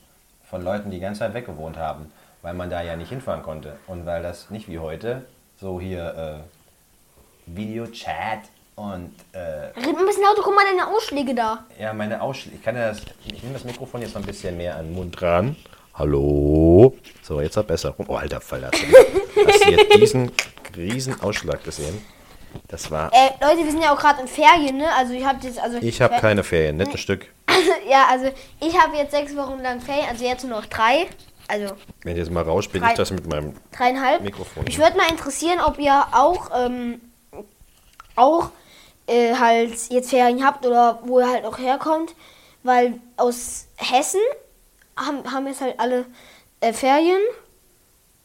von 0.43 0.63
Leuten, 0.63 0.91
die 0.91 1.01
ganz 1.01 1.21
weit 1.21 1.35
weg 1.35 1.47
gewohnt 1.47 1.79
haben, 1.79 2.13
weil 2.43 2.55
man 2.55 2.69
da 2.69 2.83
ja 2.83 2.97
nicht 2.97 3.09
hinfahren 3.09 3.43
konnte. 3.43 3.77
Und 3.87 4.05
weil 4.05 4.23
das 4.23 4.51
nicht 4.51 4.69
wie 4.69 4.79
heute 4.79 5.25
so 5.59 5.81
hier 5.81 6.45
äh, 7.47 7.55
Videochat 7.57 8.41
und 8.77 9.15
äh, 9.33 9.39
Red 9.39 9.97
ein 9.97 10.07
bisschen 10.07 10.25
lauter, 10.25 10.43
guck 10.43 10.55
mal 10.55 10.65
deine 10.69 10.89
Ausschläge 10.95 11.35
da. 11.35 11.65
ja, 11.79 11.93
meine 11.93 12.21
Ausschläge. 12.21 12.57
Ich 12.57 12.63
kann 12.63 12.77
ja 12.77 12.89
das, 12.89 13.01
ich 13.25 13.43
nehme 13.43 13.55
das 13.55 13.65
Mikrofon 13.65 14.03
jetzt 14.03 14.15
mal 14.15 14.21
ein 14.21 14.27
bisschen 14.27 14.57
mehr 14.57 14.77
an 14.77 14.87
den 14.87 14.95
Mund 14.95 15.23
ran. 15.23 15.57
Hallo. 15.95 16.95
So, 17.23 17.41
jetzt 17.41 17.57
hat 17.57 17.69
besser 17.69 17.91
rum. 17.91 18.07
Oh, 18.09 18.17
alter 18.17 18.41
Fall, 18.41 18.65
hast 18.65 18.83
du, 18.83 19.47
hast 19.47 19.65
du 19.65 19.71
jetzt 19.71 19.95
diesen 19.95 20.33
riesen 20.77 21.21
Ausschlag 21.21 21.63
gesehen? 21.63 22.05
Das 22.69 22.91
war. 22.91 23.11
Äh, 23.13 23.31
Leute, 23.41 23.65
wir 23.65 23.71
sind 23.71 23.83
ja 23.83 23.93
auch 23.95 23.99
gerade 23.99 24.21
in 24.23 24.29
Ferien, 24.29 24.77
ne? 24.79 24.87
Also 24.97 25.13
ich 25.15 25.25
habe 25.25 25.39
jetzt, 25.47 25.59
also 25.59 25.79
Ich 25.81 26.01
habe 26.01 26.17
keine 26.21 26.43
Ferien, 26.45 26.77
nicht 26.77 26.91
ein 26.93 26.99
Stück. 26.99 27.27
ja, 27.89 28.07
also 28.11 28.31
ich 28.61 28.79
habe 28.81 28.97
jetzt 28.97 29.13
sechs 29.13 29.35
Wochen 29.37 29.61
lang 29.61 29.81
Ferien, 29.81 30.07
also 30.11 30.25
jetzt 30.25 30.45
nur 30.45 30.59
noch 30.61 30.67
drei. 30.67 31.07
Also 31.47 31.75
Wenn 32.03 32.13
ich 32.13 32.19
jetzt 32.19 32.31
mal 32.31 32.43
raus 32.43 32.67
bin, 32.69 32.81
Drei- 32.81 32.91
ich 32.91 32.97
das 32.97 33.11
mit 33.11 33.27
meinem 33.27 33.55
dreieinhalb. 33.77 34.23
Mikrofon. 34.23 34.65
Ich 34.67 34.79
würde 34.79 34.97
mal 34.97 35.09
interessieren, 35.11 35.61
ob 35.61 35.79
ihr 35.79 36.05
auch, 36.13 36.51
ähm, 36.57 37.01
auch 38.17 38.51
äh, 39.07 39.35
halt 39.35 39.75
jetzt 39.91 40.11
Ferien 40.11 40.45
habt 40.45 40.65
oder 40.65 41.01
wo 41.05 41.21
ihr 41.21 41.29
halt 41.29 41.45
auch 41.45 41.59
herkommt. 41.59 42.15
Weil 42.63 42.95
aus 43.19 43.67
Hessen 43.77 44.21
haben, 44.97 45.31
haben 45.31 45.47
jetzt 45.47 45.61
halt 45.61 45.79
alle 45.79 46.07
äh, 46.61 46.73
Ferien. 46.73 47.21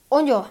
Und 0.07 0.27
ja, 0.27 0.45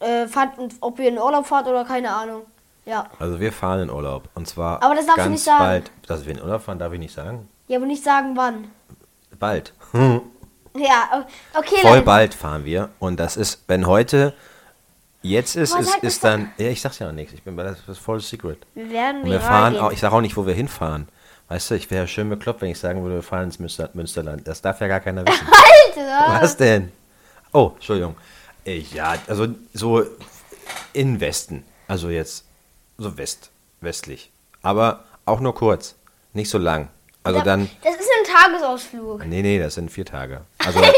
äh, 0.00 0.26
fahrt, 0.26 0.54
ob 0.80 0.98
ihr 0.98 1.08
in 1.10 1.18
Urlaub 1.18 1.46
fahrt 1.46 1.68
oder 1.68 1.84
keine 1.84 2.10
Ahnung. 2.10 2.42
Ja. 2.88 3.06
Also 3.18 3.38
wir 3.38 3.52
fahren 3.52 3.80
in 3.80 3.90
Urlaub. 3.90 4.28
Und 4.34 4.48
zwar 4.48 4.82
Aber 4.82 4.94
das 4.94 5.04
darfst 5.04 5.18
du 5.18 5.22
ganz 5.22 5.30
nicht 5.32 5.44
sagen. 5.44 5.58
bald. 5.58 5.90
Dass 6.06 6.24
wir 6.24 6.32
in 6.32 6.40
Urlaub 6.42 6.62
fahren, 6.62 6.78
darf 6.78 6.92
ich 6.92 6.98
nicht 6.98 7.14
sagen. 7.14 7.48
Ja, 7.66 7.76
aber 7.76 7.86
nicht 7.86 8.02
sagen 8.02 8.32
wann. 8.36 8.68
Bald. 9.38 9.74
Ja, 10.74 11.26
okay, 11.54 11.76
Voll 11.82 11.90
Leute. 11.92 12.02
bald 12.04 12.34
fahren 12.34 12.64
wir. 12.64 12.88
Und 12.98 13.18
das 13.20 13.36
ist, 13.36 13.64
wenn 13.66 13.86
heute 13.86 14.32
jetzt 15.22 15.56
ist, 15.56 15.74
Was 15.74 15.80
ist, 15.80 15.90
sagt 15.92 16.04
ist 16.04 16.24
dann. 16.24 16.52
Ja, 16.56 16.68
ich 16.68 16.80
sag's 16.80 16.98
ja 16.98 17.06
noch 17.06 17.12
nichts. 17.14 17.34
Ich 17.34 17.42
bin 17.42 17.56
bei 17.56 17.62
das 17.64 17.78
ist 17.88 17.98
voll 17.98 18.20
secret. 18.20 18.64
Wir 18.74 18.90
werden 18.90 19.22
Und 19.22 19.30
wir 19.30 19.40
fahren 19.40 19.74
gehen. 19.74 19.82
auch, 19.82 19.92
ich 19.92 20.00
sage 20.00 20.14
auch 20.14 20.20
nicht, 20.20 20.36
wo 20.36 20.46
wir 20.46 20.54
hinfahren. 20.54 21.08
Weißt 21.48 21.70
du, 21.70 21.74
ich 21.74 21.90
wäre 21.90 22.02
ja 22.04 22.06
schön 22.06 22.28
bekloppt, 22.28 22.60
wenn 22.62 22.70
ich 22.70 22.78
sagen 22.78 23.02
würde, 23.02 23.16
wir 23.16 23.22
fahren 23.22 23.44
ins 23.44 23.58
Münster, 23.58 23.90
Münsterland. 23.94 24.46
Das 24.46 24.60
darf 24.62 24.80
ja 24.80 24.86
gar 24.88 25.00
keiner 25.00 25.26
wissen. 25.26 25.46
Alter! 25.96 26.42
Was 26.42 26.56
denn? 26.56 26.92
Oh, 27.52 27.72
Entschuldigung. 27.74 28.16
Ja, 28.64 29.14
also 29.26 29.48
so 29.72 30.04
in 30.92 31.20
Westen. 31.20 31.64
Also 31.86 32.10
jetzt 32.10 32.44
so 32.98 33.16
West, 33.16 33.50
westlich. 33.80 34.30
Aber 34.62 35.04
auch 35.24 35.40
nur 35.40 35.54
kurz. 35.54 35.94
Nicht 36.32 36.50
so 36.50 36.58
lang. 36.58 36.88
Also 37.22 37.40
dann. 37.42 37.70
Das 37.82 37.94
ist 37.94 38.08
ein 38.18 38.34
Tagesausflug. 38.34 39.24
Nee, 39.26 39.42
nee, 39.42 39.58
das 39.58 39.74
sind 39.74 39.90
vier 39.90 40.04
Tage. 40.04 40.42
Also 40.58 40.78
Alter. 40.82 40.92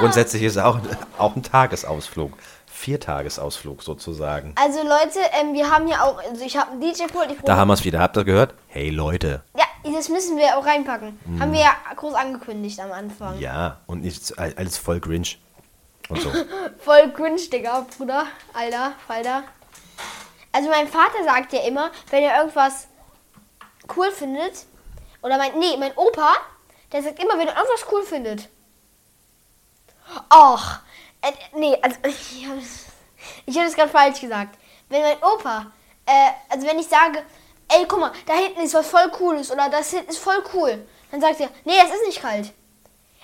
grundsätzlich 0.00 0.42
ist 0.42 0.58
auch, 0.58 0.80
auch 1.18 1.36
ein 1.36 1.42
Tagesausflug. 1.42 2.32
Viertagesausflug 2.66 3.82
sozusagen. 3.82 4.54
Also 4.56 4.80
Leute, 4.82 5.20
ähm, 5.40 5.52
wir 5.52 5.70
haben 5.70 5.86
ja 5.86 6.02
auch, 6.02 6.18
also 6.18 6.42
ich 6.44 6.56
habe 6.56 6.72
einen 6.72 6.82
ich 6.82 6.98
Da 7.44 7.56
haben 7.56 7.68
wir 7.68 7.74
es 7.74 7.84
wieder. 7.84 8.00
Habt 8.00 8.16
ihr 8.16 8.24
gehört? 8.24 8.54
Hey 8.66 8.90
Leute. 8.90 9.42
Ja, 9.56 9.64
das 9.92 10.08
müssen 10.08 10.36
wir 10.36 10.56
auch 10.56 10.64
reinpacken. 10.64 11.18
Haben 11.38 11.52
wir 11.52 11.60
ja 11.60 11.74
groß 11.94 12.14
angekündigt 12.14 12.80
am 12.80 12.90
Anfang. 12.90 13.38
Ja, 13.38 13.80
und 13.86 14.02
nicht 14.02 14.36
alles 14.38 14.78
voll 14.78 15.00
Grinch. 15.00 15.38
Und 16.08 16.20
so. 16.20 16.32
Voll 16.78 17.12
cringe, 17.12 17.40
Digga, 17.52 17.86
Bruder. 17.96 18.24
Alter, 18.52 18.92
Falter. 19.06 19.44
Also 20.52 20.68
mein 20.68 20.86
Vater 20.86 21.24
sagt 21.24 21.52
ja 21.52 21.60
immer, 21.62 21.90
wenn 22.10 22.22
er 22.22 22.38
irgendwas 22.38 22.86
cool 23.96 24.10
findet, 24.12 24.66
oder 25.22 25.38
mein, 25.38 25.58
nee, 25.58 25.76
mein 25.78 25.96
Opa, 25.96 26.34
der 26.92 27.02
sagt 27.02 27.22
immer, 27.22 27.38
wenn 27.38 27.48
er 27.48 27.56
irgendwas 27.56 27.86
cool 27.90 28.02
findet. 28.02 28.48
Ach, 30.28 30.80
äh, 31.22 31.32
nee, 31.54 31.76
also 31.80 31.96
ich 32.06 32.46
habe 32.48 32.60
ich 33.46 33.56
hab 33.56 33.64
das 33.64 33.74
gerade 33.74 33.90
falsch 33.90 34.20
gesagt. 34.20 34.58
Wenn 34.88 35.02
mein 35.02 35.22
Opa, 35.22 35.72
äh, 36.06 36.30
also 36.48 36.66
wenn 36.66 36.78
ich 36.78 36.88
sage, 36.88 37.24
ey, 37.68 37.86
guck 37.88 38.00
mal, 38.00 38.12
da 38.26 38.34
hinten 38.34 38.60
ist 38.60 38.74
was 38.74 38.88
voll 38.88 39.10
cooles 39.10 39.50
oder 39.50 39.68
das 39.70 39.90
hinten 39.90 40.10
ist 40.10 40.18
voll 40.18 40.42
cool, 40.52 40.86
dann 41.10 41.20
sagt 41.20 41.40
er, 41.40 41.48
nee, 41.64 41.78
es 41.78 41.94
ist 41.94 42.06
nicht 42.06 42.20
kalt. 42.20 42.52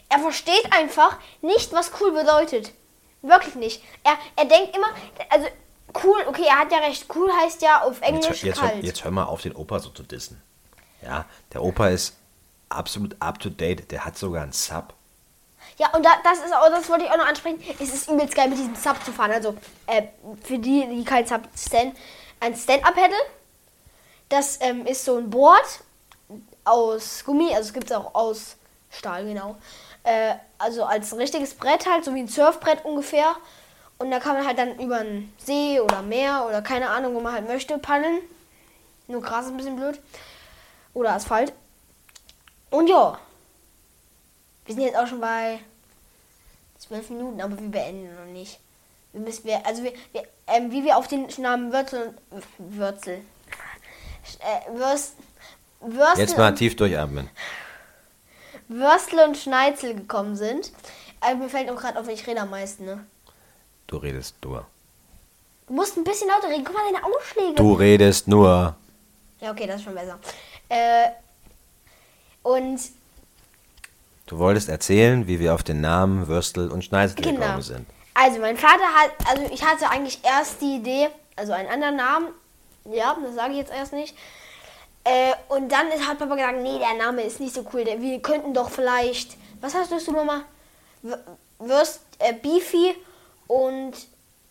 Er 0.08 0.20
versteht 0.20 0.72
einfach 0.72 1.18
nicht, 1.42 1.72
was 1.72 1.90
cool 2.00 2.12
bedeutet. 2.12 2.72
Wirklich 3.20 3.56
nicht. 3.56 3.82
Er, 4.04 4.16
er 4.36 4.44
denkt 4.46 4.74
immer, 4.76 4.88
also 5.28 5.48
cool, 6.04 6.20
okay, 6.26 6.44
er 6.48 6.58
hat 6.60 6.72
ja 6.72 6.78
recht. 6.78 7.06
Cool 7.14 7.30
heißt 7.32 7.62
ja 7.62 7.82
auf 7.82 8.00
Jetzt, 8.00 8.08
Englisch 8.08 8.42
jetzt, 8.44 8.60
hör- 8.62 8.68
kalt. 8.70 8.82
jetzt 8.84 9.04
hör 9.04 9.10
mal 9.10 9.24
auf, 9.24 9.42
den 9.42 9.54
Opa 9.54 9.78
so 9.78 9.90
zu 9.90 10.02
dissen. 10.02 10.40
Ja, 11.02 11.24
der 11.52 11.62
Opa 11.62 11.88
ist 11.88 12.16
absolut 12.68 13.16
up 13.20 13.38
to 13.38 13.48
date. 13.50 13.90
Der 13.90 14.04
hat 14.04 14.16
sogar 14.18 14.42
einen 14.42 14.52
Sub. 14.52 14.94
Ja, 15.78 15.94
und 15.94 16.04
da, 16.04 16.10
das 16.24 16.38
ist 16.40 16.52
auch, 16.54 16.68
das 16.70 16.88
wollte 16.88 17.04
ich 17.04 17.10
auch 17.10 17.16
noch 17.16 17.26
ansprechen. 17.26 17.62
Es 17.78 17.92
ist 17.94 18.08
übelst 18.10 18.34
geil, 18.34 18.48
mit 18.48 18.58
diesem 18.58 18.74
Sub 18.74 18.96
zu 19.04 19.12
fahren. 19.12 19.30
Also, 19.30 19.54
äh, 19.86 20.02
für 20.42 20.58
die, 20.58 20.86
die 20.88 21.04
kein 21.04 21.26
Sub 21.26 21.42
Stand, 21.56 21.96
ein 22.40 22.56
Stand-Up-Pedal. 22.56 23.18
Das 24.28 24.58
ähm, 24.60 24.86
ist 24.86 25.04
so 25.04 25.16
ein 25.16 25.30
Board 25.30 25.80
aus 26.64 27.24
Gummi, 27.24 27.48
also 27.54 27.68
es 27.68 27.72
gibt 27.72 27.90
es 27.90 27.96
auch 27.96 28.14
aus 28.14 28.56
Stahl, 28.90 29.24
genau. 29.24 29.56
Äh, 30.02 30.34
also 30.58 30.84
als 30.84 31.16
richtiges 31.16 31.54
Brett 31.54 31.86
halt, 31.90 32.04
so 32.04 32.14
wie 32.14 32.20
ein 32.20 32.28
Surfbrett 32.28 32.84
ungefähr. 32.84 33.34
Und 33.98 34.10
da 34.10 34.20
kann 34.20 34.36
man 34.36 34.46
halt 34.46 34.58
dann 34.58 34.78
über 34.78 34.98
einen 34.98 35.32
See 35.38 35.80
oder 35.80 36.02
Meer 36.02 36.46
oder 36.48 36.62
keine 36.62 36.88
Ahnung, 36.88 37.14
wo 37.14 37.20
man 37.20 37.32
halt 37.32 37.48
möchte, 37.48 37.78
paddeln. 37.78 38.20
Nur 39.08 39.20
Gras 39.20 39.46
ist 39.46 39.50
ein 39.50 39.56
bisschen 39.56 39.76
blöd. 39.76 40.00
Oder 40.94 41.12
Asphalt. 41.12 41.52
Und 42.70 42.88
ja. 42.88 43.18
Wir 44.66 44.74
sind 44.74 44.84
jetzt 44.84 44.96
auch 44.96 45.06
schon 45.06 45.20
bei 45.20 45.60
zwölf 46.78 47.10
Minuten, 47.10 47.40
aber 47.40 47.58
wir 47.58 47.68
beenden 47.70 48.14
noch 48.14 48.32
nicht. 48.32 48.60
Wir 49.12 49.22
müssen 49.22 49.44
wir, 49.44 49.66
also 49.66 49.82
wir, 49.82 49.92
wir 50.12 50.24
ähm, 50.46 50.70
wie 50.70 50.84
wir 50.84 50.96
auf 50.96 51.08
den 51.08 51.26
Namen 51.38 51.72
Würzel 51.72 52.14
und 52.30 52.44
Würzel. 52.58 53.22
Äh, 54.40 54.72
Würst, 54.74 55.14
Würstel, 55.80 56.20
Jetzt 56.20 56.36
mal 56.36 56.50
und, 56.50 56.56
tief 56.56 56.76
durchatmen. 56.76 57.30
Würstel 58.68 59.20
und 59.20 59.36
Schneizel 59.36 59.94
gekommen 59.94 60.36
sind. 60.36 60.72
Äh, 61.26 61.34
mir 61.34 61.48
fällt 61.48 61.70
auch 61.70 61.76
gerade 61.76 61.98
auf, 61.98 62.08
ich 62.08 62.26
rede 62.26 62.42
am 62.42 62.50
meisten, 62.50 62.84
ne? 62.84 63.06
Du 63.88 63.96
redest 63.96 64.36
nur. 64.44 64.64
Du 65.66 65.74
musst 65.74 65.96
ein 65.96 66.04
bisschen 66.04 66.28
lauter 66.28 66.48
reden. 66.48 66.64
Guck 66.64 66.74
mal 66.74 66.84
deine 66.92 67.04
Ausschläge. 67.04 67.54
Du 67.54 67.72
redest 67.74 68.28
nur. 68.28 68.76
Ja, 69.40 69.50
okay, 69.50 69.66
das 69.66 69.76
ist 69.76 69.84
schon 69.84 69.94
besser. 69.94 70.18
Äh, 70.68 71.08
und 72.42 72.78
Du 74.26 74.38
wolltest 74.38 74.68
erzählen, 74.68 75.26
wie 75.26 75.40
wir 75.40 75.54
auf 75.54 75.62
den 75.62 75.80
Namen 75.80 76.28
Würstel 76.28 76.70
und 76.70 76.84
Schneizel 76.84 77.16
Genau. 77.22 77.40
gekommen 77.40 77.62
sind. 77.62 77.86
Also 78.12 78.38
mein 78.40 78.58
Vater 78.58 78.84
hat, 78.94 79.10
also 79.26 79.50
ich 79.50 79.64
hatte 79.64 79.88
eigentlich 79.88 80.18
erst 80.22 80.60
die 80.60 80.76
Idee, 80.76 81.08
also 81.36 81.52
einen 81.52 81.68
anderen 81.70 81.96
Namen, 81.96 82.28
ja, 82.92 83.16
das 83.24 83.34
sage 83.34 83.52
ich 83.52 83.58
jetzt 83.58 83.72
erst 83.72 83.94
nicht. 83.94 84.14
Äh, 85.04 85.32
und 85.48 85.72
dann 85.72 85.88
ist, 85.88 86.06
hat 86.06 86.18
Papa 86.18 86.34
gesagt, 86.34 86.58
nee, 86.60 86.78
der 86.78 86.94
Name 86.94 87.22
ist 87.22 87.40
nicht 87.40 87.54
so 87.54 87.64
cool. 87.72 87.84
Der, 87.84 88.02
wir 88.02 88.20
könnten 88.20 88.52
doch 88.52 88.68
vielleicht, 88.68 89.36
was 89.62 89.74
hast 89.74 89.92
du? 89.92 89.96
W- 89.96 91.14
Würst, 91.60 92.00
äh, 92.18 92.34
Beefy 92.34 92.94
und 93.48 93.94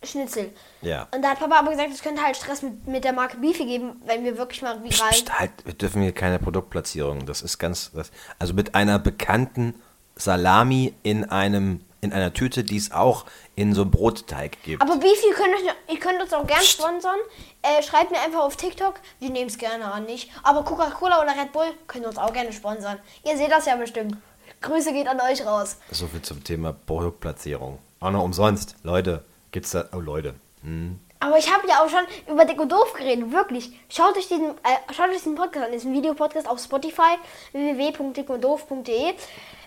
Schnitzel. 0.03 0.51
Ja. 0.81 1.07
Und 1.13 1.21
da 1.21 1.29
hat 1.29 1.39
Papa 1.39 1.57
aber 1.59 1.71
gesagt, 1.71 1.91
es 1.91 2.01
könnte 2.01 2.21
halt 2.21 2.37
Stress 2.37 2.61
mit, 2.61 2.85
mit 2.87 3.03
der 3.03 3.13
Marke 3.13 3.37
Beefy 3.37 3.65
geben, 3.65 4.01
wenn 4.05 4.23
wir 4.23 4.37
wirklich 4.37 4.61
mal 4.61 4.83
viral... 4.83 5.09
Psst, 5.09 5.39
halt, 5.39 5.51
wir 5.65 5.73
dürfen 5.73 6.01
hier 6.01 6.11
keine 6.11 6.39
Produktplatzierung. 6.39 7.25
Das 7.25 7.41
ist 7.41 7.57
ganz. 7.57 7.91
Das, 7.93 8.11
also 8.37 8.53
mit 8.53 8.75
einer 8.75 8.99
bekannten 8.99 9.73
Salami 10.15 10.93
in 11.03 11.25
einem 11.25 11.81
in 11.99 12.13
einer 12.13 12.31
Tüte, 12.31 12.63
die 12.63 12.77
es 12.77 12.91
auch 12.91 13.25
in 13.55 13.73
so 13.73 13.83
Brotteig 13.83 14.61
gibt. 14.63 14.83
Aber 14.83 14.97
Beefy, 14.97 15.29
ihr 15.29 15.33
könnt, 15.33 15.55
euch, 15.55 15.93
ihr 15.93 15.99
könnt 15.99 16.21
uns 16.21 16.31
auch 16.31 16.45
gerne 16.45 16.63
sponsern. 16.63 17.17
Äh, 17.63 17.81
schreibt 17.81 18.11
mir 18.11 18.19
einfach 18.19 18.41
auf 18.41 18.55
TikTok. 18.55 18.99
Wir 19.19 19.31
nehmen 19.31 19.49
es 19.49 19.57
gerne 19.57 19.91
an, 19.91 20.05
nicht? 20.05 20.29
Aber 20.43 20.63
Coca-Cola 20.63 21.21
oder 21.21 21.31
Red 21.31 21.51
Bull 21.53 21.65
könnt 21.87 22.05
ihr 22.05 22.09
uns 22.09 22.19
auch 22.19 22.31
gerne 22.31 22.53
sponsern. 22.53 22.99
Ihr 23.25 23.35
seht 23.35 23.49
das 23.51 23.65
ja 23.65 23.75
bestimmt. 23.75 24.15
Grüße 24.61 24.93
geht 24.93 25.07
an 25.07 25.19
euch 25.21 25.43
raus. 25.43 25.77
so 25.91 26.05
viel 26.07 26.21
zum 26.21 26.43
Thema 26.43 26.71
Produktplatzierung. 26.71 27.79
Auch 27.99 28.11
noch 28.11 28.23
umsonst. 28.23 28.75
Leute, 28.83 29.23
gibt's 29.51 29.71
da. 29.71 29.85
Oh 29.93 29.99
Leute. 29.99 30.35
Aber 31.19 31.37
ich 31.37 31.51
habe 31.51 31.67
ja 31.67 31.83
auch 31.83 31.89
schon 31.89 32.03
über 32.27 32.45
Dick 32.45 32.59
und 32.59 32.71
Doof 32.71 32.93
geredet, 32.93 33.31
wirklich. 33.31 33.71
Schaut 33.89 34.17
euch 34.17 34.27
diesen, 34.27 34.49
äh, 34.49 34.93
schaut 34.93 35.09
euch 35.09 35.17
diesen 35.17 35.35
Podcast 35.35 35.65
an. 35.65 35.73
Ein 35.73 35.93
Videopodcast 35.93 36.47
auf 36.47 36.59
Spotify, 36.59 37.17
www.dickunddoof.de. 37.53 39.13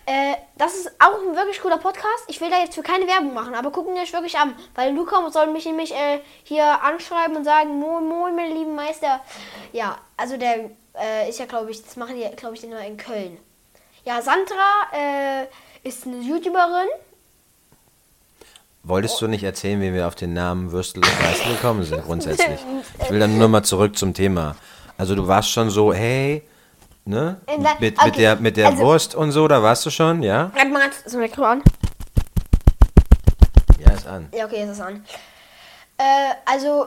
Äh, 0.07 0.35
das 0.57 0.75
ist 0.75 0.93
auch 0.99 1.21
ein 1.21 1.35
wirklich 1.37 1.61
cooler 1.61 1.79
Podcast. 1.79 2.25
Ich 2.29 2.41
will 2.41 2.51
da 2.51 2.59
jetzt 2.59 2.75
für 2.75 2.83
keine 2.83 3.07
Werbung 3.07 3.35
machen, 3.35 3.55
aber 3.55 3.71
gucken 3.71 3.95
wir 3.95 4.03
euch 4.03 4.13
wirklich 4.13 4.39
an. 4.39 4.55
Weil 4.75 4.95
Luca 4.95 5.29
soll 5.31 5.49
mich 5.49 5.67
nämlich 5.67 5.93
äh, 5.93 6.21
hier 6.45 6.83
anschreiben 6.83 7.37
und 7.37 7.45
sagen, 7.45 7.79
moin, 7.79 8.07
moin, 8.07 8.37
meine 8.37 8.55
lieben 8.55 8.75
Meister. 8.75 9.21
Ja, 9.73 9.99
also 10.17 10.37
der 10.37 10.71
äh, 10.99 11.29
ist 11.29 11.39
ja, 11.39 11.47
glaube 11.47 11.71
ich, 11.71 11.83
das 11.83 11.97
machen 11.97 12.17
die, 12.17 12.37
glaube 12.37 12.55
ich, 12.55 12.65
immer 12.65 12.85
in 12.85 12.97
Köln. 12.97 13.39
Ja, 14.05 14.23
Sandra 14.23 14.89
äh, 14.93 15.47
ist 15.83 16.07
eine 16.07 16.21
YouTuberin. 16.21 16.89
Wolltest 18.83 19.21
du 19.21 19.27
nicht 19.29 19.43
erzählen, 19.45 19.81
wie 19.83 19.93
wir 19.93 20.07
auf 20.07 20.15
den 20.15 20.33
Namen 20.33 20.73
Würstel 20.73 21.03
und 21.05 21.23
Weißel 21.23 21.53
gekommen 21.53 21.83
sind, 21.83 22.03
grundsätzlich? 22.05 22.61
Ich 23.03 23.11
will 23.11 23.19
dann 23.21 23.39
nur 23.39 23.49
mal 23.49 23.63
zurück 23.63 23.97
zum 23.99 24.15
Thema. 24.15 24.55
Also 24.97 25.15
du 25.15 25.27
warst 25.27 25.51
schon 25.51 25.69
so, 25.71 25.93
hey, 25.93 26.43
ne? 27.05 27.41
Mit, 27.81 27.99
okay, 27.99 28.07
mit 28.07 28.17
der, 28.19 28.37
mit 28.37 28.57
der 28.57 28.69
also- 28.69 28.83
Wurst 28.83 29.15
und 29.15 29.33
so, 29.33 29.49
da 29.49 29.63
warst 29.63 29.85
du 29.85 29.91
schon, 29.91 30.23
ja? 30.23 30.51
Halt 30.57 30.73
mal 30.73 30.89
das 31.05 31.13
Mikro 31.15 31.43
an. 31.45 31.63
Ja, 33.79 33.91
ist 33.93 34.07
an. 34.07 34.29
Ja, 34.35 34.45
okay, 34.47 34.63
ist 34.65 34.71
es 34.71 34.81
an. 34.81 35.05
Äh, 35.99 36.03
also, 36.47 36.87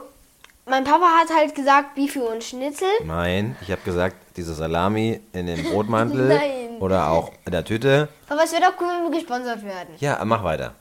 mein 0.66 0.82
Papa 0.84 1.06
hat 1.20 1.28
halt 1.36 1.54
gesagt, 1.54 1.94
Beefy 1.94 2.20
und 2.20 2.42
Schnitzel. 2.42 2.88
Nein, 3.04 3.56
ich 3.60 3.70
habe 3.70 3.82
gesagt, 3.82 4.16
diese 4.36 4.54
Salami 4.54 5.20
in 5.32 5.46
dem 5.46 5.62
Brotmantel 5.64 6.28
Nein. 6.28 6.78
oder 6.80 7.08
auch 7.10 7.30
in 7.44 7.52
der 7.52 7.64
Tüte. 7.64 8.08
Aber 8.28 8.42
es 8.44 8.52
wäre 8.52 8.62
doch 8.62 8.80
cool, 8.80 8.88
wenn 8.88 9.12
wir 9.12 9.18
gesponsert 9.20 9.62
werden. 9.64 9.94
Ja, 9.98 10.24
mach 10.24 10.42
weiter. 10.42 10.74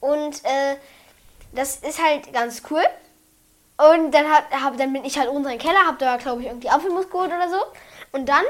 Und 0.00 0.44
äh, 0.44 0.76
das 1.52 1.76
ist 1.76 2.02
halt 2.02 2.32
ganz 2.32 2.62
cool. 2.70 2.82
Und 3.78 4.12
dann, 4.12 4.24
hat, 4.30 4.44
hab, 4.52 4.76
dann 4.78 4.92
bin 4.92 5.04
ich 5.04 5.18
halt 5.18 5.28
unten 5.28 5.50
im 5.50 5.58
Keller, 5.58 5.86
hab 5.86 5.98
da, 5.98 6.16
glaube 6.16 6.40
ich, 6.42 6.46
irgendwie 6.48 6.70
Apfelmus 6.70 7.10
geholt 7.10 7.30
oder 7.30 7.48
so. 7.50 7.56
Und 8.12 8.26
dann 8.26 8.42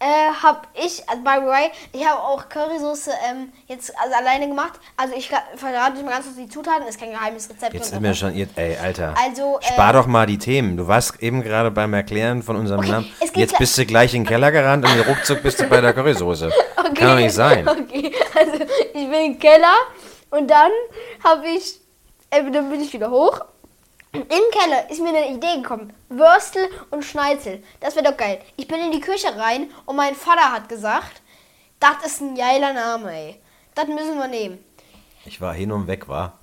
äh, 0.00 0.32
habe 0.42 0.62
ich, 0.74 1.08
also 1.08 1.22
by 1.22 1.30
the 1.40 1.46
way, 1.46 1.70
ich 1.92 2.04
habe 2.06 2.20
auch 2.20 2.48
Currysoße 2.48 3.10
ähm, 3.30 3.52
jetzt 3.68 3.92
also 4.00 4.14
alleine 4.16 4.48
gemacht. 4.48 4.72
Also 4.96 5.14
ich 5.14 5.28
verrate 5.56 5.94
nicht 5.94 6.04
mal 6.04 6.10
ganz 6.12 6.24
kurz 6.26 6.36
die 6.36 6.48
Zutaten, 6.48 6.86
ist 6.88 6.98
kein 6.98 7.10
geheimes 7.12 7.48
Rezept. 7.50 7.74
Jetzt 7.74 7.90
sind 7.90 8.02
wir 8.02 8.14
schon, 8.14 8.34
jetzt- 8.34 8.56
ey, 8.58 8.76
Alter. 8.76 9.14
Also, 9.20 9.58
äh, 9.60 9.64
Spar 9.72 9.92
doch 9.92 10.06
mal 10.06 10.26
die 10.26 10.38
Themen. 10.38 10.76
Du 10.76 10.88
warst 10.88 11.20
eben 11.22 11.42
gerade 11.42 11.70
beim 11.70 11.94
Erklären 11.94 12.42
von 12.42 12.56
unserem 12.56 12.80
Okay, 12.80 12.90
Namen. 12.90 13.12
Jetzt 13.34 13.58
bist 13.58 13.78
du 13.78 13.86
gleich 13.86 14.12
in 14.14 14.22
den 14.22 14.28
Keller 14.28 14.50
gerannt 14.50 14.84
und 14.84 15.00
ruckzuck 15.08 15.42
bist 15.42 15.60
du 15.60 15.68
bei 15.68 15.80
der 15.80 15.92
Currysoße. 15.94 16.50
Okay. 16.76 16.94
Kann 16.94 17.08
doch 17.10 17.16
nicht 17.16 17.34
sein. 17.34 17.68
Okay, 17.68 18.12
also 18.36 18.54
ich 18.54 18.92
bin 18.92 19.12
im 19.14 19.38
Keller 19.38 19.74
und 20.30 20.48
dann 20.48 20.70
habe 21.24 21.48
ich, 21.48 21.80
äh, 22.30 22.50
dann 22.50 22.70
bin 22.70 22.80
ich 22.80 22.92
wieder 22.92 23.10
hoch. 23.10 23.40
Im 24.12 24.24
Keller 24.26 24.90
ist 24.90 25.00
mir 25.02 25.10
eine 25.10 25.30
Idee 25.30 25.60
gekommen. 25.60 25.92
Würstel 26.08 26.68
und 26.90 27.04
Schneizel. 27.04 27.62
Das 27.80 27.94
wäre 27.94 28.06
doch 28.06 28.16
geil. 28.16 28.40
Ich 28.56 28.66
bin 28.66 28.80
in 28.80 28.90
die 28.90 29.00
Küche 29.00 29.36
rein 29.36 29.70
und 29.84 29.96
mein 29.96 30.14
Vater 30.14 30.50
hat 30.50 30.68
gesagt, 30.68 31.20
das 31.78 32.06
ist 32.06 32.20
ein 32.22 32.34
geiler 32.34 32.72
Name, 32.72 33.12
ey. 33.12 33.40
Das 33.74 33.86
müssen 33.86 34.18
wir 34.18 34.28
nehmen. 34.28 34.64
Ich 35.24 35.40
war 35.40 35.52
hin 35.54 35.70
und 35.72 35.86
weg, 35.86 36.08
war. 36.08 36.38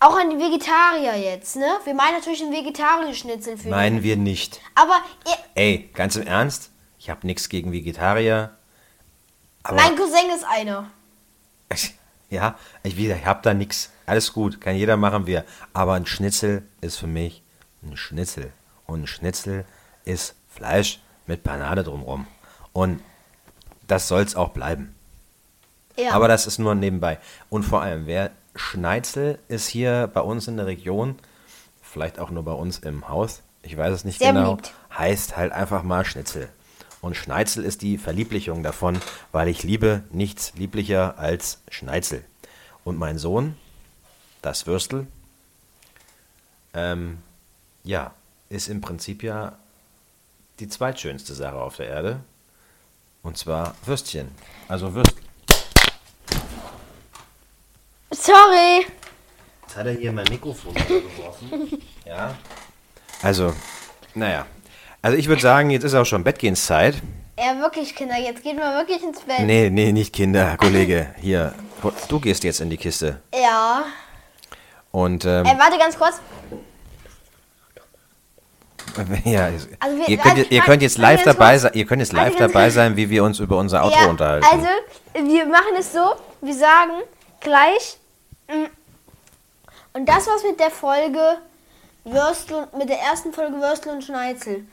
Auch 0.00 0.16
an 0.16 0.30
die 0.30 0.38
Vegetarier 0.38 1.16
jetzt, 1.16 1.56
ne? 1.56 1.66
Wir 1.84 1.92
meinen 1.92 2.14
natürlich 2.14 2.40
einen 2.40 2.52
vegetarischen 2.52 3.14
Schnitzel 3.14 3.58
für 3.58 3.68
Meinen 3.68 4.04
wir 4.04 4.16
nicht. 4.16 4.60
Aber 4.76 5.00
ihr, 5.26 5.34
Ey, 5.56 5.90
ganz 5.92 6.14
im 6.14 6.24
Ernst, 6.24 6.70
ich 7.00 7.10
habe 7.10 7.26
nichts 7.26 7.48
gegen 7.48 7.72
Vegetarier. 7.72 8.56
Aber 9.64 9.76
mein 9.76 9.96
Cousin 9.96 10.30
ist 10.34 10.44
einer. 10.44 10.90
ja, 12.30 12.56
ich, 12.82 12.96
wieder, 12.96 13.16
ich 13.16 13.26
habe 13.26 13.40
da 13.42 13.54
nichts. 13.54 13.90
Alles 14.06 14.32
gut, 14.32 14.60
kann 14.60 14.76
jeder 14.76 14.96
machen 14.96 15.26
wir. 15.26 15.44
Aber 15.72 15.94
ein 15.94 16.06
Schnitzel 16.06 16.62
ist 16.80 16.96
für 16.96 17.06
mich 17.06 17.42
ein 17.82 17.96
Schnitzel. 17.96 18.52
Und 18.86 19.02
ein 19.02 19.06
Schnitzel 19.06 19.64
ist 20.04 20.34
Fleisch 20.48 21.00
mit 21.26 21.42
Panade 21.44 21.84
drumrum. 21.84 22.26
Und 22.72 23.00
das 23.86 24.08
soll's 24.08 24.34
auch 24.36 24.50
bleiben. 24.50 24.94
Ja. 25.96 26.12
Aber 26.12 26.28
das 26.28 26.46
ist 26.46 26.58
nur 26.58 26.74
nebenbei. 26.74 27.18
Und 27.48 27.64
vor 27.64 27.82
allem, 27.82 28.06
wer 28.06 28.30
Schneizel 28.54 29.38
ist 29.48 29.68
hier 29.68 30.10
bei 30.12 30.20
uns 30.20 30.48
in 30.48 30.56
der 30.56 30.66
Region, 30.66 31.18
vielleicht 31.82 32.18
auch 32.18 32.30
nur 32.30 32.44
bei 32.44 32.52
uns 32.52 32.78
im 32.78 33.08
Haus, 33.08 33.42
ich 33.62 33.76
weiß 33.76 33.92
es 33.92 34.04
nicht 34.04 34.18
Sehr 34.18 34.32
genau, 34.32 34.54
beliebt. 34.56 34.72
heißt 34.96 35.36
halt 35.36 35.52
einfach 35.52 35.82
mal 35.82 36.04
Schnitzel. 36.04 36.48
Und 37.00 37.16
Schneizel 37.16 37.64
ist 37.64 37.82
die 37.82 37.96
Verlieblichung 37.96 38.62
davon, 38.62 39.00
weil 39.30 39.48
ich 39.48 39.62
liebe 39.62 40.02
nichts 40.10 40.52
lieblicher 40.56 41.18
als 41.18 41.60
Schneizel. 41.70 42.24
Und 42.84 42.98
mein 42.98 43.18
Sohn, 43.18 43.56
das 44.42 44.66
Würstel, 44.66 45.06
ähm, 46.74 47.18
ja, 47.84 48.12
ist 48.48 48.68
im 48.68 48.80
Prinzip 48.80 49.22
ja 49.22 49.58
die 50.58 50.68
zweitschönste 50.68 51.34
Sache 51.34 51.56
auf 51.56 51.76
der 51.76 51.86
Erde. 51.88 52.20
Und 53.22 53.36
zwar 53.36 53.74
Würstchen. 53.84 54.30
Also 54.68 54.94
Würstchen. 54.94 55.24
Sorry. 58.10 58.86
Jetzt 59.62 59.76
hat 59.76 59.86
er 59.86 59.92
hier 59.92 60.12
mein 60.12 60.26
Mikrofon 60.28 60.74
geworfen. 60.88 61.80
ja. 62.04 62.36
Also, 63.22 63.54
naja. 64.14 64.46
Also 65.02 65.16
ich 65.16 65.28
würde 65.28 65.42
sagen, 65.42 65.70
jetzt 65.70 65.84
ist 65.84 65.94
auch 65.94 66.04
schon 66.04 66.24
Bettgehenszeit. 66.24 66.96
Ja, 67.38 67.60
wirklich, 67.60 67.94
Kinder, 67.94 68.16
jetzt 68.18 68.42
geht 68.42 68.56
mal 68.56 68.76
wirklich 68.78 69.02
ins 69.02 69.20
Bett. 69.20 69.40
Nee, 69.40 69.70
nee, 69.70 69.92
nicht 69.92 70.12
Kinder, 70.12 70.56
Kollege. 70.56 71.14
Hier, 71.20 71.54
du 72.08 72.18
gehst 72.18 72.42
jetzt 72.42 72.60
in 72.60 72.68
die 72.68 72.76
Kiste. 72.76 73.20
Ja. 73.32 73.84
Und, 74.90 75.24
ähm, 75.24 75.46
Äh, 75.46 75.56
warte 75.58 75.78
ganz 75.78 75.96
kurz. 75.96 76.20
ja, 79.24 79.50
Also 79.78 79.96
wir- 79.98 80.08
ihr, 80.08 80.16
könnt, 80.18 80.38
also- 80.38 80.50
ihr 80.50 80.60
könnt 80.62 80.82
jetzt 80.82 80.98
live 80.98 81.22
dabei 81.22 81.50
kurz. 81.52 81.62
sein, 81.62 81.72
ihr 81.74 81.86
könnt 81.86 82.00
jetzt 82.02 82.12
live 82.12 82.34
dabei 82.36 82.70
sein, 82.70 82.96
wie 82.96 83.08
wir 83.10 83.22
uns 83.22 83.38
über 83.38 83.56
unser 83.58 83.84
Auto 83.84 83.94
ja, 83.96 84.06
unterhalten. 84.08 84.46
Also, 84.50 84.66
wir 85.14 85.46
machen 85.46 85.74
es 85.78 85.92
so, 85.92 86.14
wir 86.40 86.54
sagen 86.54 86.92
gleich. 87.40 87.98
mm, 88.48 88.64
Und 89.92 90.08
das 90.08 90.26
war's 90.26 90.42
mit 90.42 90.58
der 90.58 90.70
Folge 90.70 91.38
Würstel, 92.04 92.66
mit 92.76 92.88
der 92.88 92.98
ersten 92.98 93.32
Folge 93.32 93.60
Würstel 93.60 93.92
und 93.92 94.02
Schneizel. 94.02 94.64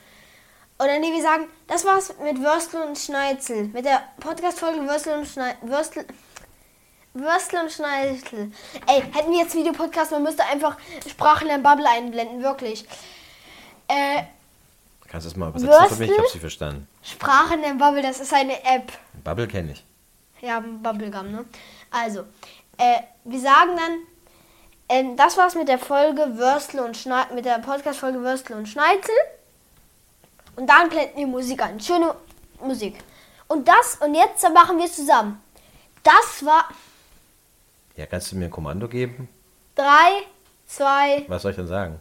Oder 0.78 0.98
nee, 0.98 1.12
wir 1.12 1.22
sagen, 1.22 1.46
das 1.66 1.84
war's 1.84 2.14
mit 2.22 2.40
Würstel 2.42 2.82
und 2.82 2.98
Schneizel. 2.98 3.64
Mit 3.68 3.84
der 3.86 4.02
Podcast-Folge 4.20 4.86
Würstel 4.86 5.18
und 5.18 5.26
Schneizel. 5.26 5.56
Würstel. 5.68 6.06
Würstel 7.14 7.60
und 7.60 7.72
Schneizel. 7.72 8.52
Ey, 8.86 9.00
hätten 9.00 9.30
wir 9.32 9.38
jetzt 9.38 9.54
Videopodcast, 9.54 10.10
man 10.12 10.22
müsste 10.22 10.44
einfach 10.44 10.76
Sprachenlernen 11.08 11.62
Bubble 11.62 11.88
einblenden, 11.88 12.42
wirklich. 12.42 12.86
Äh, 13.88 14.24
Kannst 15.08 15.24
du 15.26 15.30
das 15.30 15.36
mal 15.36 15.48
übersetzen 15.48 15.88
für 15.88 15.94
mich? 16.02 16.02
Ich 16.02 16.08
Würstel? 16.10 16.24
hab 16.24 16.32
sie 16.32 16.38
verstanden. 16.40 16.88
Sprachenlernen 17.02 17.78
Bubble, 17.78 18.02
das 18.02 18.20
ist 18.20 18.34
eine 18.34 18.62
App. 18.64 18.92
Bubble 19.24 19.48
kenne 19.48 19.72
ich. 19.72 19.84
Ja, 20.42 20.60
Bubblegum, 20.60 21.32
ne? 21.32 21.46
Also, 21.90 22.20
äh, 22.76 23.00
wir 23.24 23.40
sagen 23.40 23.70
dann, 23.76 23.98
ähm, 24.90 25.16
das 25.16 25.38
war's 25.38 25.54
mit 25.54 25.68
der 25.68 25.78
Folge 25.78 26.36
Würstel 26.36 26.80
und 26.80 26.98
Schneizel, 26.98 27.34
mit 27.34 27.46
der 27.46 27.60
Podcast-Folge 27.60 28.20
Würstel 28.20 28.56
und 28.58 28.66
Schneizel. 28.68 29.14
Und 30.56 30.66
dann 30.66 30.88
blenden 30.88 31.16
wir 31.18 31.26
Musik 31.26 31.62
an. 31.62 31.78
Schöne 31.80 32.14
Musik. 32.60 32.98
Und 33.48 33.68
das, 33.68 33.96
und 34.00 34.14
jetzt 34.14 34.42
machen 34.52 34.78
wir 34.78 34.86
es 34.86 34.96
zusammen. 34.96 35.40
Das 36.02 36.44
war 36.44 36.64
Ja, 37.96 38.06
kannst 38.06 38.32
du 38.32 38.36
mir 38.36 38.46
ein 38.46 38.50
Kommando 38.50 38.88
geben? 38.88 39.28
3, 39.76 39.84
2, 40.66 41.24
Was 41.28 41.42
soll 41.42 41.50
ich 41.52 41.56
denn 41.56 41.66
sagen? 41.68 42.00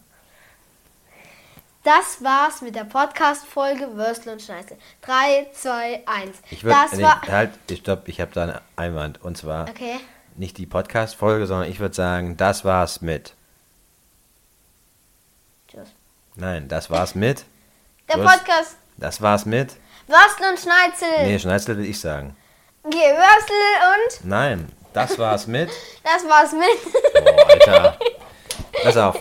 das 1.84 2.24
war's 2.24 2.62
mit 2.64 2.74
der 2.76 2.86
Podcast-Folge 2.86 3.96
Würstel 3.96 4.34
und 4.34 4.42
Schneizel. 4.42 4.76
3, 5.04 5.48
2, 5.54 6.04
1. 6.08 6.38
Ich 6.50 6.64
würde, 6.64 6.76
Das 6.82 6.94
nee, 6.98 7.04
war. 7.04 7.22
halt, 7.28 7.52
ich 7.70 7.80
stopp, 7.80 8.08
ich 8.08 8.20
habe 8.22 8.32
da 8.34 8.44
einen 8.44 8.60
Einwand. 8.76 9.22
Und 9.22 9.38
zwar 9.38 9.70
Okay. 9.70 10.00
nicht 10.36 10.58
die 10.58 10.66
Podcast-Folge, 10.66 11.46
sondern 11.46 11.70
ich 11.70 11.80
würde 11.80 11.94
sagen, 11.94 12.38
das 12.38 12.66
war's 12.66 13.02
mit. 13.02 13.36
Tschüss. 15.68 15.90
Nein, 16.36 16.68
das 16.70 16.90
war's 16.90 17.14
mit. 17.14 17.46
Der 18.10 18.24
Was? 18.24 18.38
Podcast 18.38 18.76
Das 18.98 19.22
war's 19.22 19.46
mit. 19.46 19.74
Würstel 20.08 20.50
und 20.52 20.60
Schneizel. 20.60 21.24
Nee, 21.26 21.40
Schneizel 21.40 21.78
will 21.78 21.86
ich 21.86 22.00
sagen. 22.00 22.36
Okay, 22.84 23.14
Würstel 23.16 23.56
und 24.22 24.26
Nein, 24.30 24.72
das 24.94 25.18
war's 25.18 25.48
mit. 25.48 25.70
das 26.04 26.24
war's 26.30 26.52
mit. 26.52 27.26
Oh, 27.26 27.42
Alter. 27.50 27.98
Pass 28.84 28.98
auf. 28.98 29.18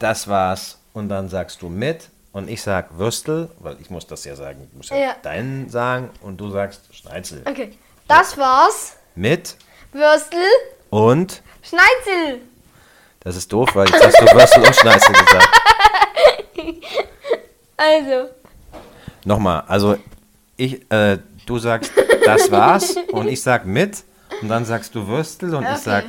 Das 0.00 0.26
war's. 0.26 0.78
Und 0.92 1.08
dann 1.08 1.28
sagst 1.28 1.62
du 1.62 1.68
mit. 1.68 2.08
Und 2.32 2.48
ich 2.48 2.62
sag 2.62 2.98
Würstel, 2.98 3.50
weil 3.58 3.76
ich 3.80 3.90
muss 3.90 4.06
das 4.06 4.24
ja 4.24 4.34
sagen. 4.34 4.66
Ich 4.70 4.76
muss 4.76 4.88
ja, 4.88 4.96
Ja. 4.96 5.16
deinen 5.22 5.68
sagen. 5.70 6.10
Und 6.22 6.38
du 6.38 6.50
sagst 6.50 6.80
Schneizel. 6.94 7.42
Okay, 7.44 7.78
das 8.08 8.36
war's. 8.36 8.96
Mit 9.14 9.56
Würstel, 9.92 10.42
und. 10.90 11.42
Schneizel. 11.62 12.40
Das 13.20 13.36
ist 13.36 13.52
doof, 13.52 13.68
weil 13.74 13.88
jetzt 13.88 14.04
hast 14.04 14.20
du 14.20 14.24
Würstel 14.34 14.64
und 14.64 14.74
Schneizel 14.74 15.12
gesagt. 15.12 15.48
Also, 17.82 18.30
Nochmal, 19.24 19.64
also 19.66 19.96
ich, 20.56 20.90
äh, 20.90 21.18
du 21.46 21.58
sagst, 21.58 21.92
das 22.24 22.50
war's 22.50 22.96
und 23.12 23.28
ich 23.28 23.42
sag 23.42 23.66
mit 23.66 24.04
und 24.40 24.48
dann 24.48 24.64
sagst 24.64 24.94
du 24.94 25.06
Würstel 25.06 25.54
und 25.54 25.64
Okay. 25.64 25.74
ich 25.74 25.80
sag 25.80 26.04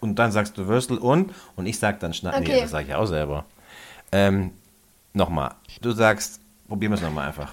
und 0.00 0.16
dann 0.16 0.32
sagst 0.32 0.56
du 0.58 0.66
Würstel 0.66 0.98
und 0.98 1.32
und 1.56 1.66
ich 1.66 1.78
sag 1.78 2.00
dann. 2.00 2.10
Nee, 2.22 2.28
Okay. 2.28 2.60
das 2.62 2.70
sag 2.70 2.86
ich 2.86 2.94
auch 2.94 3.06
selber. 3.06 3.44
Ähm, 4.10 4.52
nochmal, 5.12 5.52
du 5.80 5.92
sagst, 5.92 6.40
probieren 6.68 6.92
wir 6.92 6.96
es 6.96 7.02
nochmal 7.02 7.28
einfach. 7.28 7.52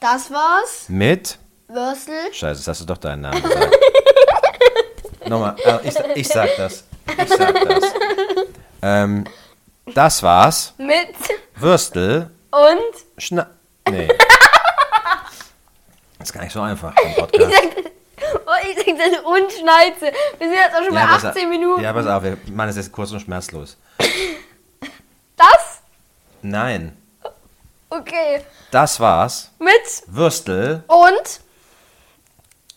das 0.00 0.30
war's. 0.30 0.84
Mit, 0.88 1.38
Würstel, 1.68 2.32
scheiße, 2.32 2.60
jetzt 2.60 2.68
hast 2.68 2.80
du 2.80 2.84
doch 2.86 2.98
deinen 2.98 3.22
Namen 3.22 3.42
gesagt. 3.42 3.76
nochmal, 5.28 5.56
äh, 5.64 5.88
ich, 5.88 5.94
ich 6.16 6.28
sag 6.28 6.48
das. 6.56 6.84
Ich 7.22 7.28
sag 7.28 7.54
das. 7.68 7.84
Ähm, 8.80 9.24
das 9.92 10.22
war's. 10.22 10.72
mit 10.78 11.08
Würstel, 11.56 12.30
und. 12.50 12.94
Schna... 13.18 13.48
Nee. 13.90 14.08
Das 16.18 16.28
ist 16.28 16.32
gar 16.32 16.42
nicht 16.42 16.52
so 16.52 16.60
einfach 16.60 16.94
im 17.04 17.14
Podcast. 17.14 17.52
Oh, 18.20 18.68
ich 18.68 18.76
sag 18.76 18.86
das 18.98 19.20
und 19.24 19.52
Schneizel. 19.52 20.12
Wir 20.38 20.48
sind 20.48 20.56
jetzt 20.56 20.74
auch 20.76 20.82
schon 20.84 20.94
bei 20.94 21.06
pass 21.06 21.24
18 21.24 21.44
auf. 21.44 21.48
Minuten. 21.50 21.82
Ja, 21.82 21.92
pass 21.92 22.06
auf, 22.06 22.22
wir 22.22 22.36
machen 22.52 22.70
es 22.70 22.76
jetzt 22.76 22.92
kurz 22.92 23.10
und 23.12 23.20
schmerzlos. 23.20 23.76
Das? 25.36 25.80
Nein, 26.42 26.96
Okay. 27.90 28.42
das 28.70 29.00
war's. 29.00 29.50
Mit 29.58 29.72
Würstel. 30.08 30.84
und. 30.88 31.40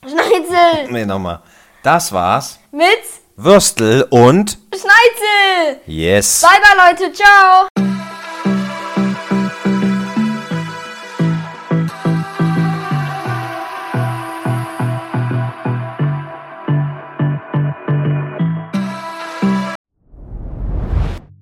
Schneizel. 0.08 0.88
Nee, 0.90 1.06
nochmal. 1.06 1.42
Das 1.84 2.12
war's. 2.14 2.60
Mit 2.72 2.88
Würstel 3.36 4.04
und. 4.10 4.58
Schneizel. 4.74 5.82
Yes. 5.86 6.42
Bye 6.42 6.60
bye, 6.62 6.92
Leute. 6.92 7.14
Ciao. 7.14 7.91